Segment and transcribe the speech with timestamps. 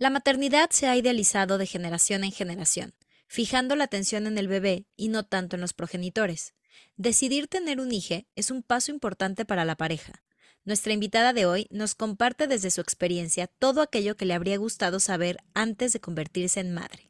[0.00, 2.94] La maternidad se ha idealizado de generación en generación,
[3.26, 6.54] fijando la atención en el bebé y no tanto en los progenitores.
[6.96, 10.24] Decidir tener un hijo es un paso importante para la pareja.
[10.64, 15.00] Nuestra invitada de hoy nos comparte desde su experiencia todo aquello que le habría gustado
[15.00, 17.09] saber antes de convertirse en madre.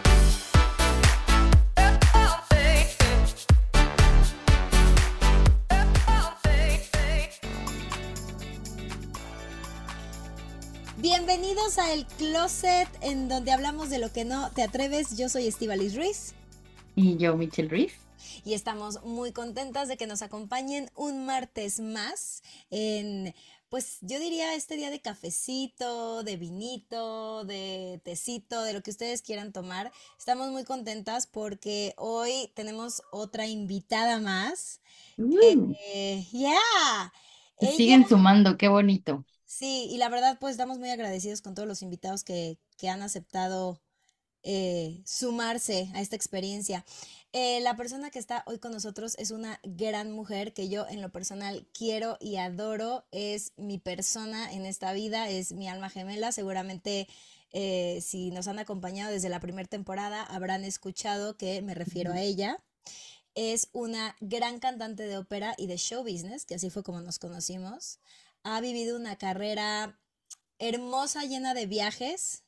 [11.01, 15.17] Bienvenidos a El Closet, en donde hablamos de lo que no te atreves.
[15.17, 16.33] Yo soy Estivalis Ruiz
[16.95, 17.93] Y yo, Michelle Ruiz.
[18.43, 23.33] y estamos muy contentas de que nos acompañen un martes más en,
[23.69, 29.21] pues yo diría este día de cafecito, de vinito, de tecito, de lo que ustedes
[29.21, 29.91] quieran tomar.
[30.17, 34.81] Estamos muy contentas porque hoy tenemos otra invitada más.
[35.17, 37.13] Uh, Eh, yeah.
[37.59, 39.25] se Ella- siguen sumando, qué bonito.
[39.51, 43.01] Sí, y la verdad, pues estamos muy agradecidos con todos los invitados que, que han
[43.01, 43.81] aceptado
[44.43, 46.85] eh, sumarse a esta experiencia.
[47.33, 51.01] Eh, la persona que está hoy con nosotros es una gran mujer que yo en
[51.01, 53.05] lo personal quiero y adoro.
[53.11, 56.31] Es mi persona en esta vida, es mi alma gemela.
[56.31, 57.09] Seguramente
[57.51, 62.21] eh, si nos han acompañado desde la primera temporada habrán escuchado que me refiero a
[62.21, 62.63] ella.
[63.35, 67.19] Es una gran cantante de ópera y de show business, que así fue como nos
[67.19, 67.99] conocimos
[68.43, 69.99] ha vivido una carrera
[70.59, 72.43] hermosa, llena de viajes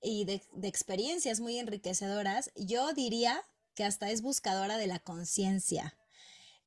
[0.00, 2.50] y de, experiencias muy enriquecedoras.
[2.56, 3.42] Yo diría
[3.74, 5.96] que hasta es buscadora de la conciencia.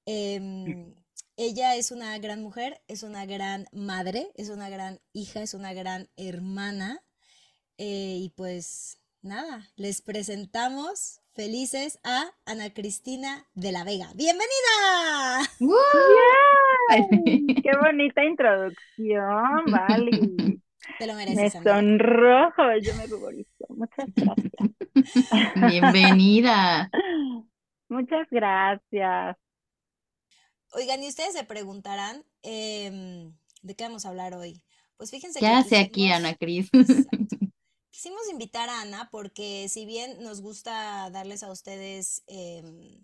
[0.06, 0.96] Em,
[1.36, 5.74] ella es una gran mujer, es una gran madre, es una gran hija, es una
[5.74, 7.04] gran hermana.
[7.80, 14.08] eh, y pues nada, les presentamos felices a Ana Cristina de la Vega.
[14.16, 15.48] ¡Bienvenida!
[16.90, 17.02] ¡Ay!
[17.64, 20.62] ¡Qué bonita introducción, Vali!
[20.98, 21.76] Te lo Me mereces, amiga.
[21.76, 23.66] sonrojo, yo me ruborizo.
[23.70, 25.52] Muchas gracias.
[25.72, 26.90] Bienvenida.
[27.88, 29.38] Muchas gracias.
[30.72, 33.32] Oigan, y ustedes se preguntarán, em,
[33.62, 34.64] ¿de qué vamos a hablar hoy?
[34.98, 36.70] Pues fíjense ¿Qué que hace aquí quisimos- Ana Cris?
[36.74, 37.37] Exacto.
[37.98, 43.04] Quisimos invitar a Ana porque si bien nos gusta darles a ustedes em,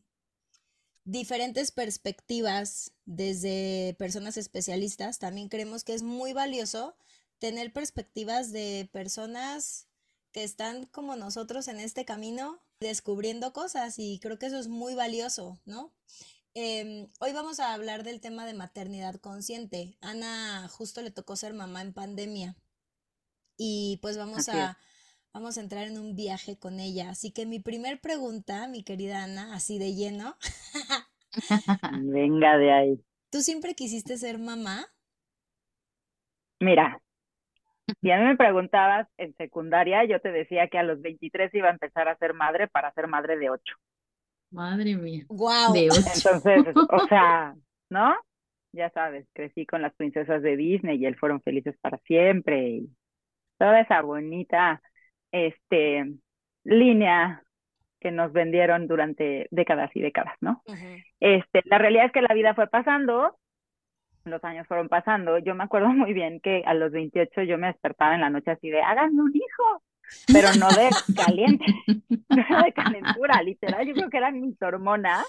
[1.03, 6.95] diferentes perspectivas desde personas especialistas, también creemos que es muy valioso
[7.39, 9.87] tener perspectivas de personas
[10.31, 14.93] que están como nosotros en este camino descubriendo cosas y creo que eso es muy
[14.93, 15.91] valioso, ¿no?
[16.53, 19.97] Em, hoy vamos a hablar del tema de maternidad consciente.
[20.01, 22.55] Ana justo le tocó ser mamá en pandemia
[23.58, 24.58] y pues vamos Así es.
[24.58, 24.78] a,
[25.34, 27.09] vamos a entrar en un viaje con ella.
[27.09, 30.36] Así que mi primer pregunta, mi querida Ana, así de lleno,
[31.91, 33.06] Venga de ahí.
[33.30, 34.86] ¿tú siempre quisiste ser mamá?
[36.59, 37.02] Mira,
[38.02, 41.68] si a mí me preguntabas en secundaria, yo te decía que a los 23 iba
[41.70, 43.75] a empezar a ser madre para ser madre de 8.
[44.52, 45.25] Madre mía.
[45.28, 46.02] Ocho.
[46.16, 47.56] Entonces, o sea,
[47.90, 48.16] ¿no?
[48.72, 52.90] Ya sabes, crecí con las princesas de Disney y él fueron felices para siempre y
[53.58, 54.81] toda esa bonita
[55.31, 56.06] este
[56.64, 57.44] línea
[58.00, 60.62] que nos vendieron durante décadas y décadas, ¿no?
[61.19, 63.38] Este, la realidad es que la vida fue pasando,
[64.25, 65.38] los años fueron pasando.
[65.40, 68.52] Yo me acuerdo muy bien que a los 28 yo me despertaba en la noche
[68.52, 69.84] así de, háganme un hijo,
[70.31, 71.66] pero no de caliente,
[72.30, 73.88] no de calentura, literal.
[73.88, 75.25] Yo creo que eran mis hormonas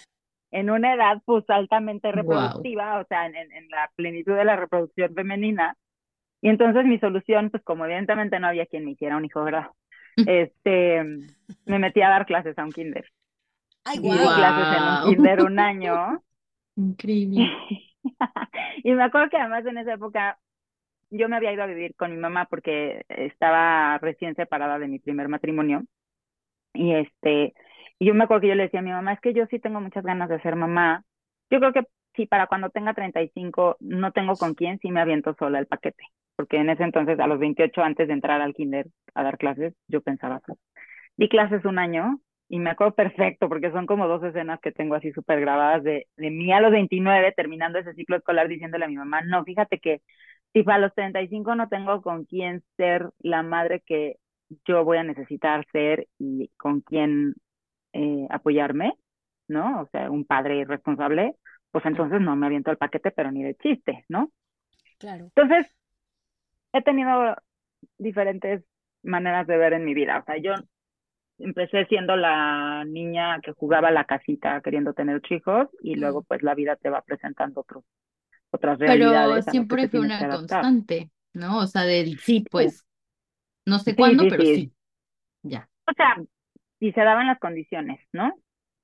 [0.51, 5.15] en una edad pues altamente reproductiva, o sea, en, en la plenitud de la reproducción
[5.15, 5.77] femenina.
[6.45, 9.69] Y entonces mi solución, pues como evidentemente no había quien me hiciera un hijo, ¿verdad?
[10.29, 11.03] Este,
[11.65, 13.07] me metí a dar clases a un kinder.
[13.83, 14.37] ¡Ay, guau!
[14.37, 16.23] clases en un kinder un año.
[16.77, 17.51] Increíble.
[18.85, 20.39] Y me acuerdo que además en esa época
[21.09, 24.99] yo me había ido a vivir con mi mamá porque estaba recién separada de mi
[24.99, 25.85] primer matrimonio.
[26.75, 27.55] Y este,
[27.99, 29.59] y yo me acuerdo que yo le decía a mi mamá, es que yo sí
[29.59, 31.05] tengo muchas ganas de ser mamá.
[31.49, 35.35] Yo creo que sí, para cuando tenga 35 no tengo con quién, sí me aviento
[35.39, 36.05] sola el paquete.
[36.37, 39.75] Porque en ese entonces, a los 28, antes de entrar al kinder a dar clases,
[39.89, 40.59] yo pensaba, pues,
[41.17, 44.95] di clases un año y me acuerdo perfecto porque son como dos escenas que tengo
[44.95, 48.89] así súper grabadas de, de mí a los 29 terminando ese ciclo escolar diciéndole a
[48.89, 50.03] mi mamá, no, fíjate que
[50.53, 54.17] si a los 35 no tengo con quién ser la madre que
[54.65, 57.35] yo voy a necesitar ser y con quién
[57.93, 58.95] eh, apoyarme,
[59.49, 59.83] ¿no?
[59.83, 61.35] O sea, un padre irresponsable,
[61.73, 64.31] pues entonces no me aviento el paquete, pero ni de chiste, ¿no?
[64.99, 65.25] Claro.
[65.35, 65.67] Entonces,
[66.75, 67.37] he tenido
[67.99, 68.65] diferentes
[69.05, 70.21] maneras de ver en mi vida.
[70.21, 70.55] O sea, yo
[71.39, 76.25] empecé siendo la niña que jugaba a la casita queriendo tener hijos y luego Mm.
[76.29, 77.85] pues la vida te va presentando otros,
[78.51, 81.59] otras Pero realidades que siempre fue una constante, ¿no?
[81.61, 82.87] O sea, del sí, pues,
[83.67, 84.55] no sé Sí, cuándo, sí, pero sí.
[84.55, 84.73] sí.
[85.43, 85.69] Ya.
[85.87, 86.17] O sea,
[86.81, 88.33] si se daban las condiciones, ¿no?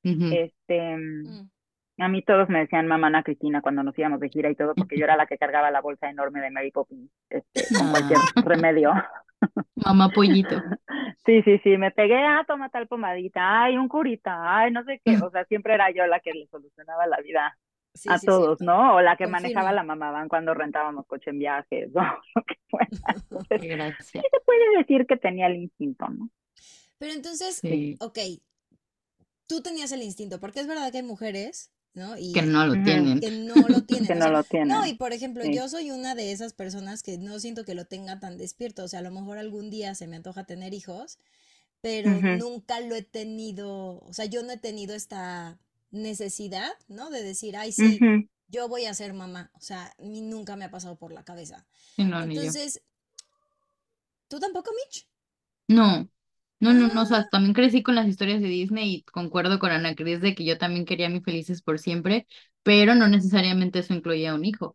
[0.05, 1.51] Este, Mm.
[2.01, 4.75] A mí todos me decían mamá Ana Cristina cuando nos íbamos de gira y todo,
[4.75, 8.19] porque yo era la que cargaba la bolsa enorme de Mary Poppins, este, con cualquier
[8.37, 8.93] Ah, remedio.
[9.77, 10.57] mamá pollito.
[11.27, 15.01] Sí, sí, sí, me pegué, ah, toma tal pomadita, ay, un curita, ay, no sé
[15.05, 17.57] qué, o sea, siempre era yo la que le solucionaba la vida
[17.95, 18.61] Sí, a sí, todos.
[18.61, 18.95] ¿no?
[18.97, 19.75] O la que manejaba Confirmo.
[19.77, 22.89] la mamá van cuando rentábamos coche en viajes, o lo que fuera.
[23.15, 26.31] Entonces, Qué se puede decir que tenía el instinto, ¿no?
[26.99, 28.19] Pero entonces, Sí, ok,
[29.47, 32.15] tú tenías el instinto, porque es verdad que hay mujeres, ¿no?
[32.15, 33.21] que no lo tienen.
[33.21, 35.55] que no lo tienen, Que no sea, lo no, tienen, y por ejemplo, sí.
[35.55, 38.89] yo soy una de esas personas que no siento que lo tenga tan despierto, o
[38.89, 41.19] sea, a lo mejor algún día se me antoja tener hijos,
[41.81, 45.59] pero nunca lo he tenido, o sea, yo no he tenido esta
[45.91, 47.11] necesidad, ¿no?
[47.11, 47.99] De decir, ay, sí,
[48.49, 51.25] yo voy a ser mamá, o sea, a mí nunca me ha pasado por la
[51.25, 51.67] cabeza.
[51.97, 52.43] Sí, no, ni yo.
[52.43, 52.83] Entonces,
[54.29, 55.07] ¿tú tampoco, Mitch?
[55.69, 56.09] No,
[56.61, 59.71] no, no, no, o sea, también crecí con las historias de Disney y concuerdo con
[59.71, 62.27] Ana Cris de que yo también quería a mi felices por siempre,
[62.63, 64.67] pero no necesariamente eso incluía un hijo.
[64.69, 64.75] O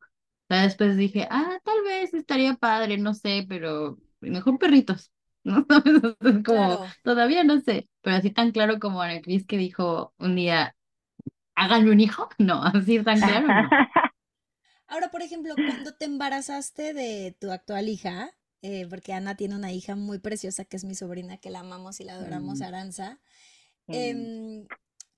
[0.49, 5.11] sea, después dije, ah, tal vez estaría padre, no sé, pero mejor perritos,
[5.43, 5.65] ¿no?
[5.69, 6.03] ¿Sabes?
[6.03, 6.85] O sea, es como, claro.
[7.03, 10.75] todavía no sé, pero así tan claro como Ana Cris que dijo un día,
[11.55, 13.69] háganme un hijo, no, así tan claro, no.
[14.87, 18.31] Ahora, por ejemplo, cuando te embarazaste de tu actual hija,
[18.65, 21.99] eh, porque Ana tiene una hija muy preciosa que es mi sobrina, que la amamos
[21.99, 23.19] y la adoramos, Mm, Aranza.
[23.87, 23.93] mm.
[23.95, 24.67] em,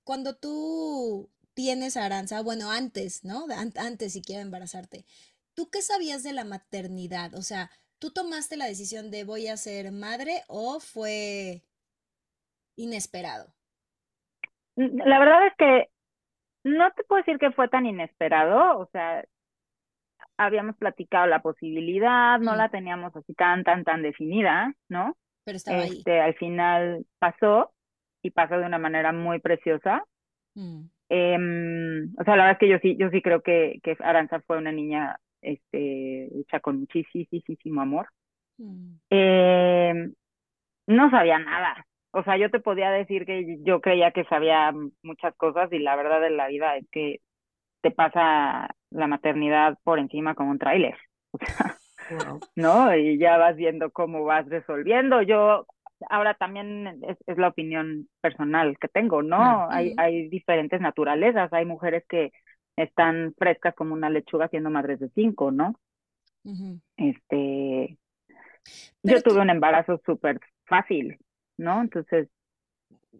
[0.04, 3.46] cuando tú tienes a Aranza, bueno, antes, ¿no?
[3.56, 5.04] An- antes siquiera de embarazarte,
[5.54, 7.34] ¿tú qué sabías de la maternidad?
[7.34, 11.64] O sea, ¿tú tomaste la decisión de voy a ser madre o fue
[12.76, 13.54] inesperado?
[14.76, 15.90] La verdad es que
[16.64, 19.24] no te puedo decir que fue tan inesperado, o sea,
[20.38, 25.16] habíamos platicado la posibilidad, no la teníamos así tan, tan, tan definida, ¿no?
[25.44, 25.98] pero estaba ahí.
[25.98, 27.72] Este, al final pasó
[28.22, 30.04] y pasó de una manera muy preciosa.
[30.54, 33.96] Mm, Em, o sea, la verdad es que yo sí, yo sí creo que, que
[34.00, 38.08] Aranza fue una niña, este, hecha con muchísimo amor.
[38.58, 40.12] mm, Em,
[40.86, 41.86] no sabía nada.
[42.10, 45.96] O sea, yo te podía decir que yo creía que sabía muchas cosas y la
[45.96, 47.20] verdad de la vida es que
[47.82, 50.96] te pasa la maternidad por encima como un tráiler.
[51.32, 52.40] O sea, Wow.
[52.56, 52.94] ¿no?
[52.96, 55.22] Y ya vas viendo cómo vas resolviendo.
[55.22, 55.66] Yo,
[56.08, 59.22] ahora también es, es la opinión personal que tengo.
[59.22, 59.68] ¿no?
[59.70, 62.32] Hay, hay diferentes naturalezas, hay mujeres que
[62.76, 65.74] están frescas como una lechuga siendo madres de cinco, ¿no?
[66.96, 67.98] Este,
[69.02, 71.18] Pero yo tuve tú, un embarazo súper fácil,
[71.58, 71.82] ¿no?
[71.82, 72.28] Entonces,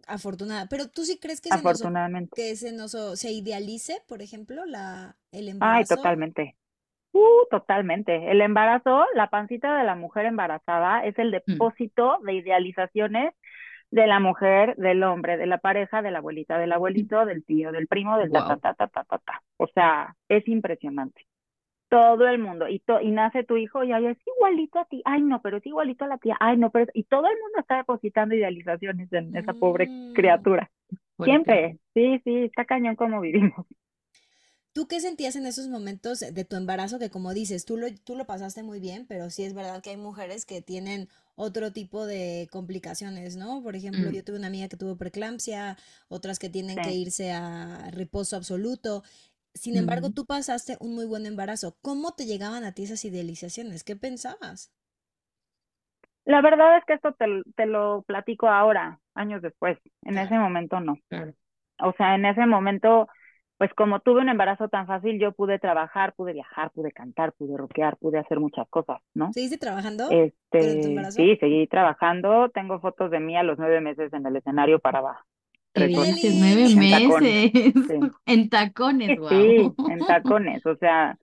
[0.07, 2.31] afortunada, pero tú sí crees que se nos, afortunadamente.
[2.35, 5.95] que se nos, se idealice, por ejemplo, la, el Ay, embarazo.
[5.95, 6.55] totalmente.
[7.11, 8.31] Uh, totalmente.
[8.31, 11.31] El embarazo, la pancita de la mujer embarazada es el Mm.
[11.53, 13.33] depósito de idealizaciones
[13.91, 17.71] de la mujer, del hombre, de la pareja, de la abuelita, del abuelito, del tío,
[17.71, 18.59] del primo, del ta, ta, Wow.
[18.59, 19.41] ta, ta, ta, ta, ta.
[19.57, 21.25] O sea, es impresionante.
[21.89, 22.67] Todo el mundo.
[22.67, 25.01] Y, to- y nace tu hijo y ay, es igualito a ti.
[25.05, 26.37] Ay, no, pero es igualito a la tía.
[26.39, 26.91] Ay, no, pero es...
[26.93, 30.69] Y todo el mundo está depositando idealizaciones en esa pobre Mm, criatura.
[31.23, 31.79] Siempre.
[31.95, 33.65] Sí, sí, está cañón como vivimos.
[34.71, 36.99] ¿Tú qué sentías en esos momentos de tu embarazo?
[36.99, 39.89] Que como dices, tú lo, tú lo pasaste muy bien, pero sí es verdad que
[39.89, 43.63] hay mujeres que tienen otro tipo de complicaciones, ¿no?
[43.63, 44.13] Por ejemplo, Mm.
[44.13, 45.75] yo tuve una amiga que tuvo preeclampsia,
[46.07, 49.03] otras que tienen que irse a reposo absoluto.
[49.53, 51.77] Sin embargo, tú pasaste un muy buen embarazo.
[51.83, 53.83] ¿Cómo te llegaban a ti esas idealizaciones?
[53.83, 54.71] ¿Qué pensabas?
[56.25, 57.25] La verdad es que esto te,
[57.55, 59.77] te lo platico ahora, años después.
[60.03, 60.97] En ese momento no.
[61.09, 61.33] Claro.
[61.81, 63.07] O sea, en ese momento,
[63.57, 67.57] pues como tuve un embarazo tan fácil, yo pude trabajar, pude viajar, pude cantar, pude
[67.57, 69.35] rockear, pude hacer muchas cosas, ¿no?
[69.35, 70.21] ¿Seguiste trabajando
[70.59, 71.31] tu Este, embarazo?
[71.31, 72.49] sí, seguí trabajando.
[72.51, 75.25] Tengo fotos de mí a los nueve meses en el escenario para ¿Qué tres horas
[75.87, 76.23] dices?
[76.23, 76.39] Eli.
[76.39, 77.41] Nueve en tacones.
[77.47, 77.75] meses.
[77.87, 79.29] Sí, En tacones, wow.
[79.29, 80.65] sí, en tacones.
[80.65, 81.17] O sea,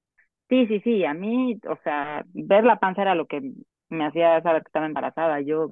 [0.48, 1.04] sí, sí, sí.
[1.04, 3.42] A mí, o sea, ver la panza era lo que
[3.88, 5.40] me hacía saber que estaba embarazada.
[5.40, 5.70] Yo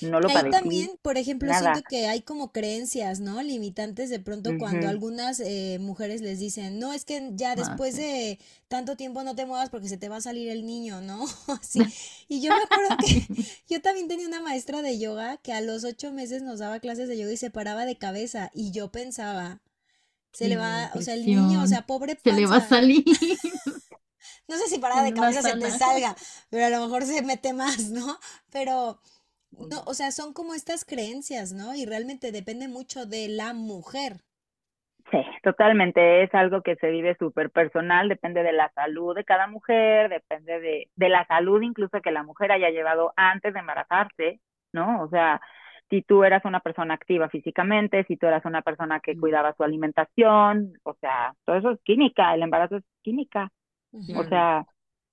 [0.00, 1.72] no lo ahí padecí, también, por ejemplo, nada.
[1.72, 3.42] siento que hay como creencias, ¿no?
[3.42, 7.94] Limitantes de pronto cuando algunas eh, mujeres les dicen, no, es que ya Ah, después
[7.94, 8.02] sí.
[8.02, 8.38] de
[8.68, 11.24] tanto tiempo no te muevas porque se te va a salir el niño, ¿no?
[11.60, 11.80] Así.
[12.28, 13.26] Y yo me acuerdo que
[13.68, 17.08] yo también tenía una maestra de yoga que a los ocho meses nos daba clases
[17.08, 19.60] de yoga y se paraba de cabeza y yo pensaba,
[20.32, 23.04] se le va, o sea, el niño, o sea, pobre Se le va a salir.
[24.48, 26.16] No sé si parada de cabeza se te salga,
[26.50, 28.18] pero a lo mejor se mete más, ¿no?
[28.50, 29.00] Pero,
[29.58, 31.74] no, o sea, son como estas creencias, ¿no?
[31.74, 34.18] Y realmente depende mucho de la mujer.
[35.10, 36.24] Sí, totalmente.
[36.24, 40.58] Es algo que se vive súper personal, depende de la salud de cada mujer, depende
[40.60, 44.40] de, de la salud incluso que la mujer haya llevado antes de embarazarse,
[44.72, 45.02] ¿no?
[45.02, 45.40] O sea,
[45.90, 49.62] si tú eras una persona activa físicamente, si tú eras una persona que cuidaba su
[49.62, 53.52] alimentación, o sea, todo eso es química, el embarazo es química.
[54.16, 54.66] O sea,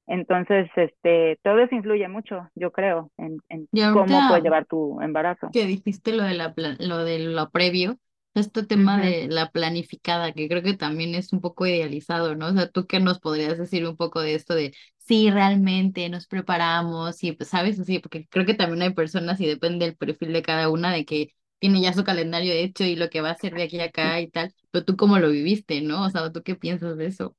[0.08, 5.52] entonces, este, todo eso influye mucho, yo creo, en, en cómo puedes llevar tu embarazo.
[5.52, 8.00] Que dijiste lo de la lo de lo previo,
[8.34, 12.48] este tema de la planificada, que creo que también es un poco idealizado, ¿no?
[12.48, 16.26] O sea, tú qué nos podrías decir un poco de esto de sí, realmente nos
[16.28, 17.80] preparamos y pues, ¿sabes?
[17.80, 21.06] Así, porque creo que también hay personas y depende del perfil de cada una de
[21.06, 23.86] que tiene ya su calendario hecho y lo que va a hacer de aquí a
[23.86, 26.04] acá y tal, pero tú cómo lo viviste, ¿no?
[26.06, 27.36] O sea, ¿tú qué piensas de eso?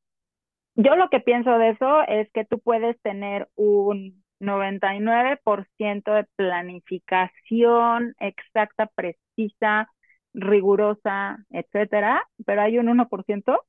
[0.76, 8.14] Yo lo que pienso de eso es que tú puedes tener un 99% de planificación
[8.18, 9.88] exacta, precisa,
[10.34, 13.60] rigurosa, etcétera, pero hay un 1%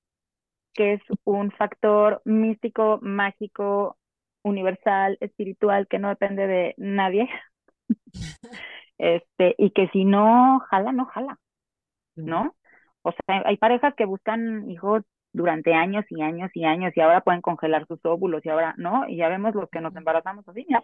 [0.74, 3.97] que es un factor místico, mágico,
[4.43, 7.29] universal, espiritual, que no depende de nadie.
[8.97, 11.39] este, y que si no jala, no jala,
[12.15, 12.55] ¿no?
[13.03, 15.03] O sea, hay parejas que buscan hijos
[15.35, 19.07] durante años y años y años y ahora pueden congelar sus óvulos y ahora no,
[19.07, 20.81] y ya vemos los que nos embarazamos así, ya.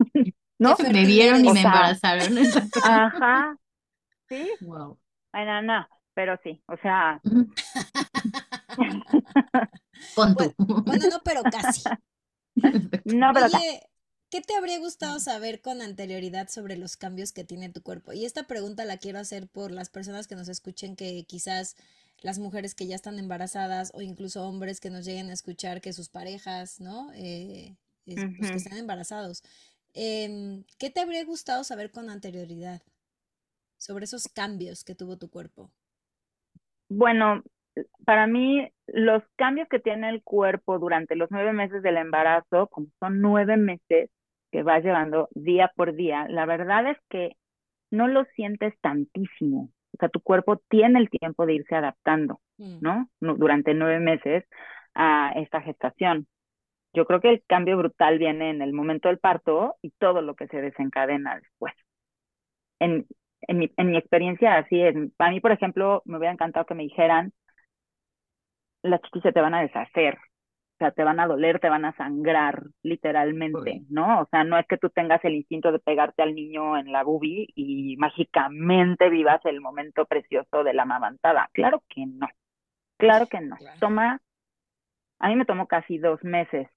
[0.58, 0.74] ¿No?
[0.82, 2.36] Me vieron y me embarazaron.
[2.82, 3.56] Ajá.
[4.28, 4.50] Sí.
[4.62, 4.98] Wow.
[5.32, 7.20] Ay, no, no, pero sí, o sea.
[10.16, 11.84] bueno, bueno, no, pero casi.
[13.04, 13.82] no, pero Oye,
[14.30, 18.12] ¿qué te habría gustado saber con anterioridad sobre los cambios que tiene tu cuerpo?
[18.12, 21.76] Y esta pregunta la quiero hacer por las personas que nos escuchen que quizás
[22.22, 25.92] las mujeres que ya están embarazadas o incluso hombres que nos lleguen a escuchar que
[25.92, 27.12] sus parejas, ¿no?
[27.14, 29.42] Eh, pues, que están embarazados.
[29.94, 32.82] Em, ¿Qué te habría gustado saber con anterioridad
[33.76, 35.70] sobre esos cambios que tuvo tu cuerpo?
[36.88, 37.42] Bueno,
[38.04, 42.88] para mí los cambios que tiene el cuerpo durante los nueve meses del embarazo, como
[42.98, 44.10] son nueve meses
[44.50, 47.36] que vas llevando día por día, la verdad es que
[47.90, 49.70] no lo sientes tantísimo.
[49.98, 52.78] O sea, tu cuerpo tiene el tiempo de irse adaptando, mm.
[52.80, 53.08] ¿no?
[53.20, 54.44] Durante nueve meses
[54.94, 56.28] a esta gestación.
[56.92, 60.36] Yo creo que el cambio brutal viene en el momento del parto y todo lo
[60.36, 61.74] que se desencadena después.
[62.78, 63.06] En,
[63.42, 64.94] en, mi, en mi experiencia así es.
[65.16, 67.32] Para mí, por ejemplo, me hubiera encantado que me dijeran,
[68.82, 70.16] las chiquis se te van a deshacer,
[70.78, 74.20] o sea, te van a doler, te van a sangrar, literalmente, ¿no?
[74.20, 77.02] O sea, no es que tú tengas el instinto de pegarte al niño en la
[77.02, 81.50] bubi y mágicamente vivas el momento precioso de la mamantada.
[81.52, 82.28] Claro que no.
[82.96, 83.56] Claro que no.
[83.80, 84.20] Toma,
[85.18, 86.68] a mí me tomó casi dos meses,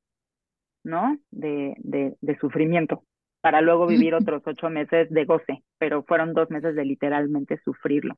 [0.84, 1.20] ¿no?
[1.30, 3.04] De, de, de sufrimiento
[3.42, 8.16] para luego vivir otros ocho meses de goce, pero fueron dos meses de literalmente sufrirlo.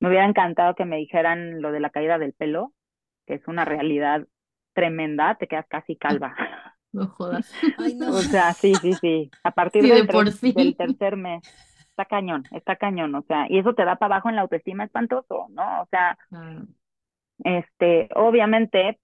[0.00, 2.72] Me hubiera encantado que me dijeran lo de la caída del pelo,
[3.26, 4.26] que es una realidad
[4.76, 6.36] tremenda, te quedas casi calva.
[6.92, 7.52] No jodas.
[7.78, 9.30] O sea, sí, sí, sí.
[9.42, 11.42] A partir del, del, tercer mes.
[11.90, 14.84] Está cañón, está cañón, o sea, y eso te da para abajo en la autoestima
[14.84, 15.82] espantoso, ¿no?
[15.82, 16.16] O sea,
[17.44, 18.98] este, obviamente,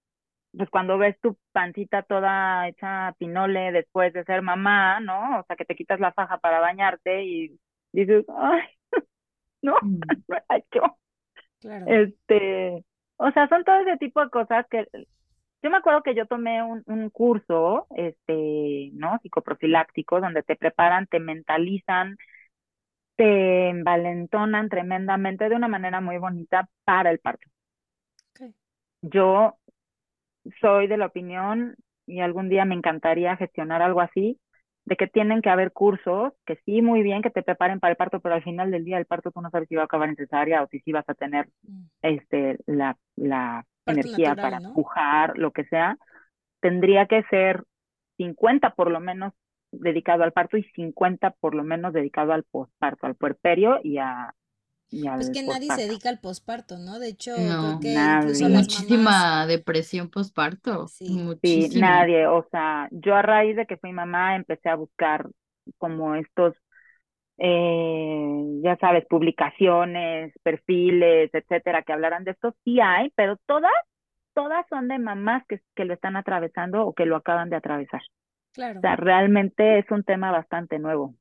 [0.57, 5.41] pues cuando ves tu pancita toda hecha pinole después de ser mamá, ¿no?
[5.41, 7.59] O sea, que te quitas la faja para bañarte y
[7.91, 8.61] dices, ay,
[9.61, 9.99] no, mm.
[10.73, 10.97] yo.
[11.59, 11.85] Claro.
[11.87, 12.83] Este,
[13.17, 14.87] o sea, son todo ese tipo de cosas que
[15.63, 19.17] yo me acuerdo que yo tomé un, un curso, este, ¿no?
[19.23, 22.17] Psicoprofiláctico, donde te preparan, te mentalizan,
[23.15, 27.49] te envalentonan tremendamente de una manera muy bonita para el parto.
[29.01, 29.57] Yo
[30.59, 34.39] soy de la opinión, y algún día me encantaría gestionar algo así,
[34.85, 37.97] de que tienen que haber cursos, que sí, muy bien, que te preparen para el
[37.97, 40.09] parto, pero al final del día el parto tú no sabes si va a acabar
[40.09, 41.83] en cesárea o si sí vas a tener mm.
[42.01, 45.97] este, la, la energía para empujar, lo que sea,
[46.59, 47.63] tendría que ser
[48.17, 49.33] 50 por lo menos
[49.71, 54.33] dedicado al parto y 50 por lo menos dedicado al posparto, al puerperio y a...
[54.89, 56.99] Y pues que nadie se dedica al posparto, ¿no?
[56.99, 60.87] De hecho, creo que incluso muchísima depresión posparto.
[60.87, 61.07] Sí.
[61.41, 62.27] sí, nadie.
[62.27, 65.27] O sea, yo a raíz de que fui mamá empecé a buscar
[65.79, 66.53] como estos
[67.37, 73.71] eh, ya sabes, publicaciones, perfiles, etcétera, que hablaran de esto, sí hay, pero todas,
[74.33, 78.01] todas son de mamás que, que lo están atravesando o que lo acaban de atravesar.
[78.53, 78.79] Claro.
[78.79, 81.15] O sea, realmente es un tema bastante nuevo.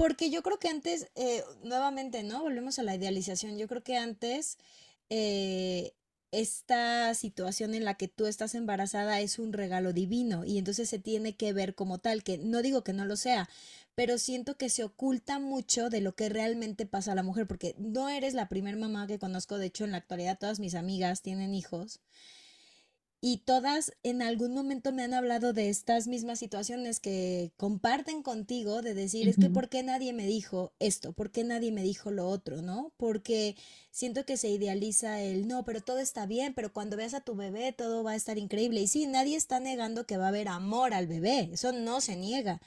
[0.00, 2.40] Porque yo creo que antes, eh, nuevamente, ¿no?
[2.40, 3.58] Volvemos a la idealización.
[3.58, 4.56] Yo creo que antes
[5.10, 5.92] eh,
[6.30, 10.98] esta situación en la que tú estás embarazada es un regalo divino y entonces se
[10.98, 13.50] tiene que ver como tal, que no digo que no lo sea,
[13.94, 17.74] pero siento que se oculta mucho de lo que realmente pasa a la mujer, porque
[17.76, 21.20] no eres la primer mamá que conozco, de hecho en la actualidad todas mis amigas
[21.20, 22.00] tienen hijos
[23.22, 28.80] y todas en algún momento me han hablado de estas mismas situaciones que comparten contigo,
[28.80, 31.12] de decir, es que ¿por qué nadie me dijo esto?
[31.12, 32.62] ¿Por qué nadie me dijo lo otro?
[32.62, 32.94] ¿No?
[32.96, 33.56] Porque
[33.90, 37.34] siento que se idealiza el, no, pero todo está bien, pero cuando veas a tu
[37.34, 38.80] bebé todo va a estar increíble.
[38.80, 42.16] Y sí, nadie está negando que va a haber amor al bebé, eso no se
[42.16, 42.62] niega,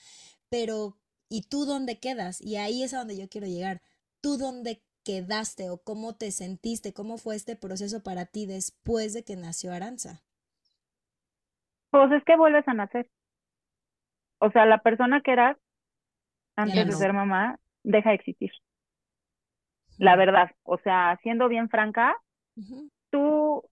[0.49, 0.97] pero
[1.29, 2.39] ¿y tú dónde quedas?
[2.41, 3.81] Y ahí es a donde yo quiero llegar.
[4.21, 6.93] ¿Tú dónde quedaste o cómo te sentiste?
[6.93, 10.23] ¿Cómo fue este proceso para ti después de que nació Aranza?
[11.93, 13.07] Pues es que vuelves a nacer.
[14.39, 15.57] O sea, la persona que eras
[16.55, 18.51] antes de ser mamá deja de existir.
[19.99, 22.17] La verdad, o sea, siendo bien franca,
[23.11, 23.63] tú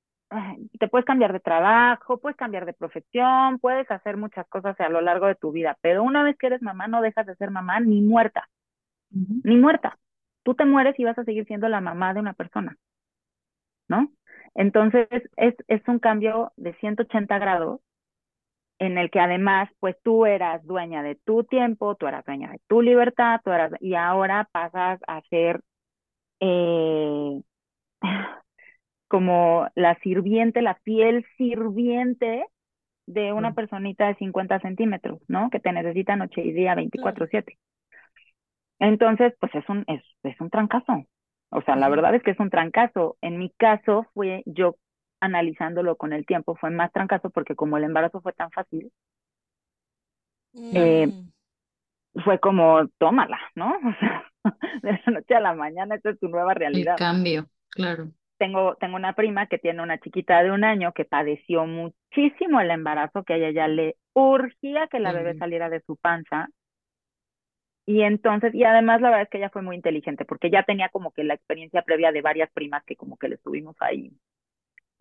[0.78, 5.02] te puedes cambiar de trabajo, puedes cambiar de profesión, puedes hacer muchas cosas a lo
[5.02, 7.80] largo de tu vida, pero una vez que eres mamá no dejas de ser mamá
[7.80, 8.48] ni muerta,
[9.10, 9.98] ni muerta.
[10.44, 12.78] Tú te mueres y vas a seguir siendo la mamá de una persona,
[13.88, 14.12] ¿no?
[14.54, 17.82] Entonces es, es un cambio de 180 grados
[18.82, 22.60] en el que además, pues tú eras dueña de tu tiempo, tú eras dueña de
[22.68, 25.62] tu libertad, tú eras, y ahora pasas a ser
[26.40, 27.42] eh,
[29.08, 32.46] como la sirviente, la fiel sirviente
[33.08, 35.50] de una personita de 50 centímetros, ¿no?
[35.52, 37.58] Que te necesita noche y día 24/7.
[38.80, 41.06] Entonces, pues es un, es, es un trancazo.
[41.52, 43.18] O sea, la verdad es que es un trancazo.
[43.22, 44.76] En mi caso fue yo
[45.22, 48.92] analizándolo con el tiempo, fue más trancazo porque como el embarazo fue tan fácil,
[50.54, 52.22] eh, mm.
[52.24, 53.74] fue como, tómala, ¿no?
[54.44, 56.96] O sea, de la noche a la mañana, esta es tu nueva realidad.
[56.96, 58.08] El cambio, claro.
[58.40, 62.72] Tengo, tengo una prima que tiene una chiquita de un año que padeció muchísimo el
[62.72, 66.50] embarazo, que a ella ya le urgía que la bebé saliera de su panza.
[67.86, 70.90] Y entonces, y además la verdad es que ella fue muy inteligente, porque ya tenía
[70.90, 74.12] como que la experiencia previa de varias primas que como que le estuvimos ahí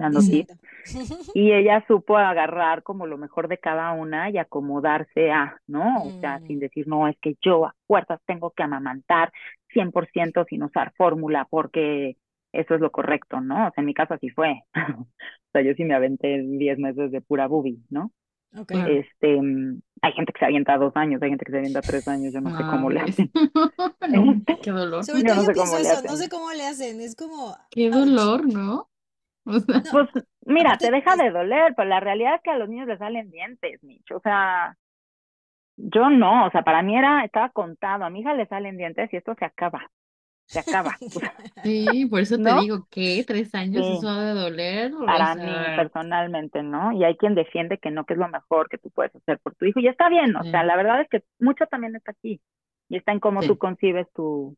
[1.35, 6.05] Y ella supo agarrar como lo mejor de cada una y acomodarse a, ¿no?
[6.05, 6.61] O sea, sin mm.
[6.61, 9.33] decir, no, es que yo a fuerzas tengo que amamantar
[9.75, 12.17] 100% sin usar fórmula porque
[12.53, 13.69] eso es lo correcto, ¿no?
[13.69, 14.63] O sea, en mi caso así fue.
[14.75, 15.07] o
[15.53, 18.11] sea, yo sí me aventé 10 meses de pura boobie, ¿no?
[18.53, 19.39] Este,
[20.03, 22.41] hay gente que se avienta dos años, hay gente que se avienta tres años, yo
[22.41, 23.31] no sé cómo le hacen.
[24.63, 25.05] qué dolor.
[25.05, 27.57] Sobre todo yo, pienso eso, no sé cómo le hacen, es como...
[27.71, 28.89] Qué dolor, ¿no?
[29.93, 30.09] Pues
[30.47, 33.31] mira, te deja de doler, pero la realidad es que a los niños les salen
[33.31, 34.17] dientes, Micho.
[34.17, 34.77] O sea,
[35.77, 39.13] yo no, o sea, para mí era, estaba contado, a mi hija le salen dientes
[39.13, 39.91] y esto se acaba,
[40.47, 40.97] se acaba.
[41.63, 44.93] Sí, por eso te digo que tres años eso ha de doler.
[45.05, 46.93] Para mí personalmente, ¿no?
[46.93, 49.55] Y hay quien defiende que no, que es lo mejor que tú puedes hacer por
[49.55, 52.41] tu hijo y está bien, o sea, la verdad es que mucho también está aquí
[52.89, 54.57] y está en cómo tú concibes tu,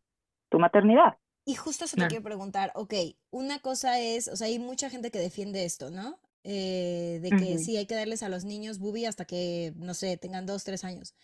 [0.49, 1.17] tu maternidad.
[1.45, 2.95] Y justo eso te quiero preguntar, ok,
[3.31, 6.21] una cosa es, o sea, hay mucha gente que defiende esto, ¿no?
[6.45, 10.17] Eh, de que sí hay que darles a los niños bubi hasta que, no sé,
[10.17, 11.15] tengan dos, tres años.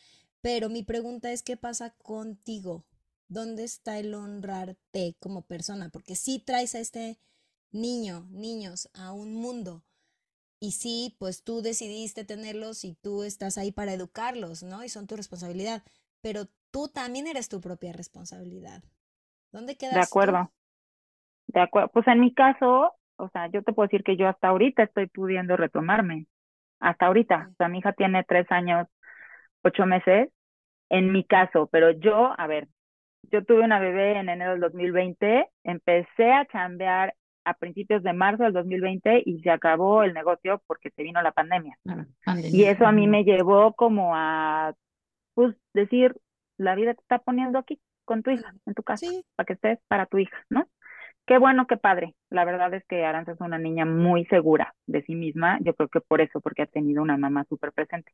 [0.40, 2.84] Pero mi pregunta es, ¿qué pasa contigo?
[3.28, 5.88] ¿Dónde está el honrarte como persona?
[5.88, 7.18] Porque sí traes a este
[7.70, 9.84] niño, niños, a un mundo.
[10.60, 14.84] Y sí, pues tú decidiste tenerlos y tú estás ahí para educarlos, ¿no?
[14.84, 15.84] Y son tu responsabilidad.
[16.20, 18.82] Pero tú también eres tu propia responsabilidad.
[19.52, 20.52] ¿Dónde quedas De acuerdo.
[21.46, 21.88] De acuerdo.
[21.88, 25.06] Pues en mi caso, o sea, yo te puedo decir que yo hasta ahorita estoy
[25.06, 26.26] pudiendo retomarme.
[26.80, 27.48] Hasta ahorita.
[27.52, 28.86] O sea, mi hija tiene tres años,
[29.62, 30.30] ocho meses.
[30.90, 32.68] En mi caso, pero yo, a ver,
[33.30, 38.44] yo tuve una bebé en enero del 2020, empecé a chambear a principios de marzo
[38.44, 41.78] del 2020 y se acabó el negocio porque se vino la pandemia.
[42.44, 44.74] Y eso a mí me llevó como a,
[45.34, 46.14] pues, decir,
[46.56, 49.78] la vida te está poniendo aquí con tu hija, en tu casa, para que estés
[49.86, 50.66] para tu hija, ¿no?
[51.26, 52.14] Qué bueno, qué padre.
[52.30, 55.58] La verdad es que Aranza es una niña muy segura de sí misma.
[55.60, 58.12] Yo creo que por eso, porque ha tenido una mamá súper presente.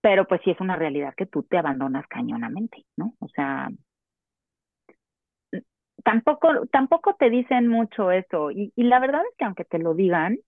[0.00, 3.14] Pero pues sí es una realidad que tú te abandonas cañonamente, ¿no?
[3.20, 3.68] O sea,
[6.02, 8.50] tampoco, tampoco te dicen mucho eso.
[8.50, 10.38] Y, y la verdad es que aunque te lo digan,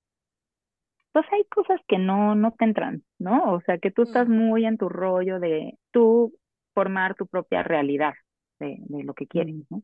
[1.12, 3.52] pues hay cosas que no, no te entran, ¿no?
[3.52, 4.32] O sea, que tú estás mm.
[4.32, 6.32] muy en tu rollo de tú
[6.74, 8.14] formar tu propia realidad
[8.58, 9.82] de, lo que quieren, ¿no?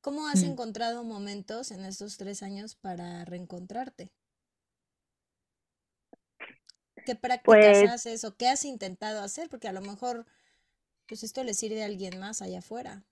[0.00, 0.52] ¿Cómo has mm.
[0.52, 4.10] encontrado momentos en estos tres años para reencontrarte?
[7.04, 9.48] ¿Qué prácticas pues haces o qué has intentado hacer?
[9.48, 10.26] Porque a lo mejor,
[11.08, 13.02] pues esto le sirve a alguien más allá afuera.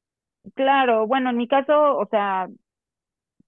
[0.55, 2.49] Claro, bueno, en mi caso, o sea,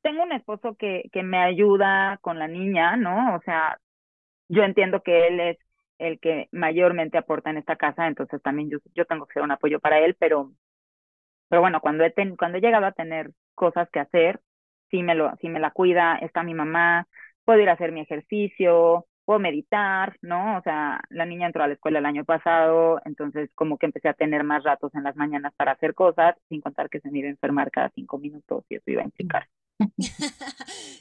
[0.03, 3.37] tengo un esposo que, que me ayuda con la niña, ¿no?
[3.37, 3.79] O sea,
[4.49, 5.59] yo entiendo que él es
[5.99, 9.53] el que mayormente aporta en esta casa, entonces también yo, yo tengo que ser un
[9.53, 10.53] apoyo para él, pero,
[11.53, 14.41] pero bueno, cuando he, cuando he llegado a tener cosas que hacer,
[14.91, 17.07] sí me, lo, sí me la cuida, está mi mamá,
[17.45, 20.57] puedo ir a hacer mi ejercicio, puedo meditar, ¿no?
[20.57, 24.09] O sea, la niña entró a la escuela el año pasado, entonces como que empecé
[24.09, 27.19] a tener más ratos en las mañanas para hacer cosas, sin contar que se me
[27.19, 29.47] iba a enfermar cada cinco minutos y eso iba a implicar.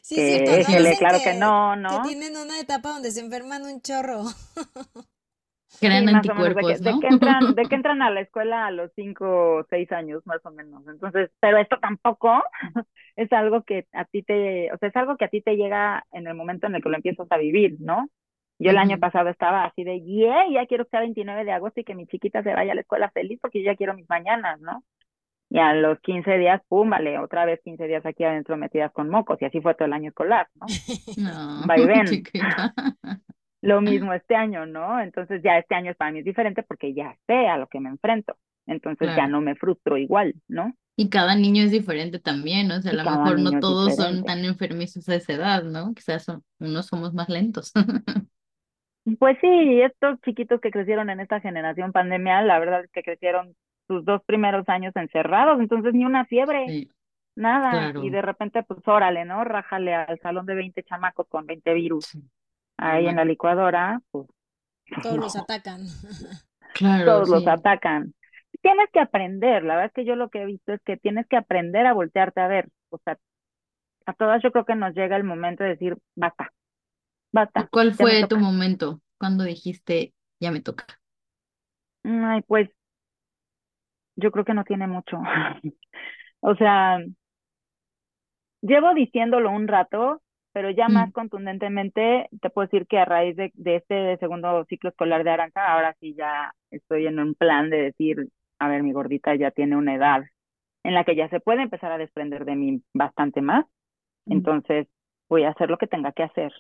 [0.04, 0.52] sí, cierto,
[1.00, 2.02] claro que, no, ¿no?
[2.02, 4.24] Que tienen una etapa donde se enferman un chorro.
[5.80, 9.26] Crean anticuerpos, de, que, entran, de que entran a la escuela a los cinco
[9.58, 10.86] o seis años, más o menos.
[10.88, 12.44] Entonces, pero esto tampoco
[13.16, 16.06] es algo que a ti te, o sea, es algo que a ti te llega
[16.12, 18.10] en el momento en el que lo empiezas a vivir, ¿no?
[18.60, 21.80] Yo el año pasado estaba así de, yeah, ya quiero que sea 29 de agosto
[21.80, 24.08] y que mi chiquita se vaya a la escuela feliz porque yo ya quiero mis
[24.08, 24.84] mañanas, ¿no?
[25.50, 29.10] Y a los 15 días, pum, vale, otra vez 15 días aquí adentro metidas con
[29.10, 30.68] mocos y así fue todo el año escolar, ¿no?
[31.18, 32.24] No, Va y ven.
[33.62, 35.00] Lo mismo este año, ¿no?
[35.00, 37.90] Entonces ya este año para mí es diferente porque ya sé a lo que me
[37.90, 38.36] enfrento.
[38.66, 40.74] Entonces ya no me frustro igual, ¿no?
[40.96, 42.78] Y cada niño es diferente también, ¿no?
[42.78, 45.94] O sea, a lo mejor no todos son tan enfermizos a esa edad, ¿no?
[45.94, 47.72] Quizás son, unos somos más lentos.
[49.18, 53.56] Pues sí, estos chiquitos que crecieron en esta generación pandemia, la verdad es que crecieron
[53.88, 56.88] sus dos primeros años encerrados, entonces ni una fiebre,
[57.36, 59.44] nada, y de repente pues órale, ¿no?
[59.44, 62.16] Rájale al salón de 20 chamacos con 20 virus
[62.82, 64.28] ahí en la licuadora, pues...
[65.04, 65.82] Todos los atacan.
[66.74, 68.14] Claro, Todos los atacan.
[68.62, 71.28] Tienes que aprender, la verdad es que yo lo que he visto es que tienes
[71.28, 73.18] que aprender a voltearte a ver, o sea,
[74.06, 76.54] a todas yo creo que nos llega el momento de decir, basta,
[77.34, 77.68] basta.
[77.70, 80.86] ¿Cuál fue tu momento cuando dijiste, ya me toca?
[82.04, 82.70] Ay, pues
[84.16, 85.18] yo creo que no tiene mucho.
[86.40, 87.00] o sea,
[88.62, 90.22] llevo diciéndolo un rato,
[90.54, 91.12] pero ya más mm.
[91.12, 95.66] contundentemente te puedo decir que a raíz de, de, este segundo ciclo escolar de Aranza,
[95.66, 98.28] ahora sí ya estoy en un plan de decir,
[98.60, 100.24] a ver, mi gordita ya tiene una edad
[100.84, 103.66] en la que ya se puede empezar a desprender de mí bastante más.
[104.26, 104.34] Mm.
[104.34, 104.88] Entonces,
[105.30, 106.52] voy a hacer lo que tenga que hacer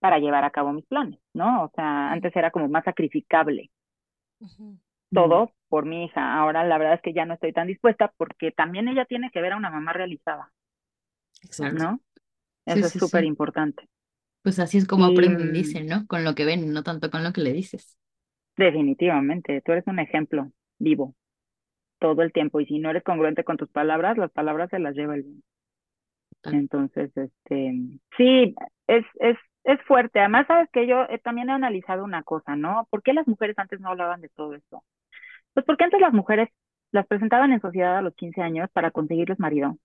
[0.00, 1.64] para llevar a cabo mis planes, ¿no?
[1.64, 3.70] O sea, antes era como más sacrificable
[5.12, 6.34] todo por mi hija.
[6.34, 9.40] Ahora la verdad es que ya no estoy tan dispuesta porque también ella tiene que
[9.40, 10.50] ver a una mamá realizada.
[11.42, 11.82] Exacto.
[11.82, 12.00] ¿No?
[12.66, 13.88] Eso es súper importante.
[14.42, 16.06] Pues así es como aprenden, dicen, ¿no?
[16.06, 17.96] Con lo que ven, no tanto con lo que le dices.
[18.56, 21.14] Definitivamente, tú eres un ejemplo vivo
[21.98, 24.94] todo el tiempo y si no eres congruente con tus palabras, las palabras se las
[24.94, 25.46] lleva el viento.
[26.44, 28.54] Entonces, este, sí,
[28.88, 30.18] es, es, es fuerte.
[30.18, 32.88] Además, sabes que yo eh, también he analizado una cosa, ¿no?
[32.90, 34.82] ¿Por qué las mujeres antes no hablaban de todo esto?
[35.54, 36.48] Pues porque antes las mujeres
[36.90, 39.78] las presentaban en sociedad a los 15 años para conseguirles marido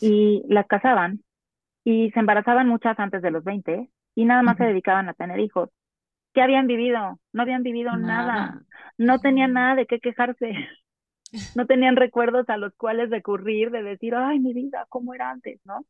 [0.00, 1.22] y las casaban
[1.84, 5.40] y se embarazaban muchas antes de los 20 y nada más se dedicaban a tener
[5.40, 5.70] hijos.
[6.32, 7.18] ¿Qué habían vivido?
[7.32, 8.62] No habían vivido nada.
[8.96, 10.52] No tenían nada de qué quejarse.
[11.56, 15.58] No tenían recuerdos a los cuales recurrir de decir, ay, mi vida, ¿cómo era antes?
[15.64, 15.86] ¿No?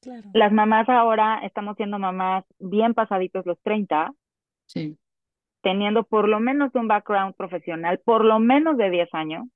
[0.00, 0.30] Claro.
[0.32, 4.12] Las mamás ahora estamos siendo mamás bien pasaditos los 30.
[4.66, 4.96] Sí
[5.62, 9.46] teniendo por lo menos un background profesional, por lo menos de 10 años,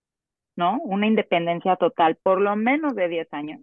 [0.57, 0.79] ¿no?
[0.83, 3.61] Una independencia total, por lo menos de 10 años,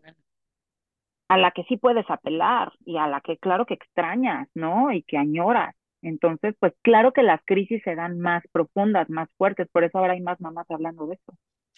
[1.32, 4.92] a la que sí puedes apelar y a la que claro que extrañas, ¿no?
[4.92, 5.74] Y que añoras.
[6.02, 10.12] Entonces, pues claro que las crisis se dan más profundas, más fuertes, por eso ahora
[10.12, 11.34] hay más mamás hablando de esto.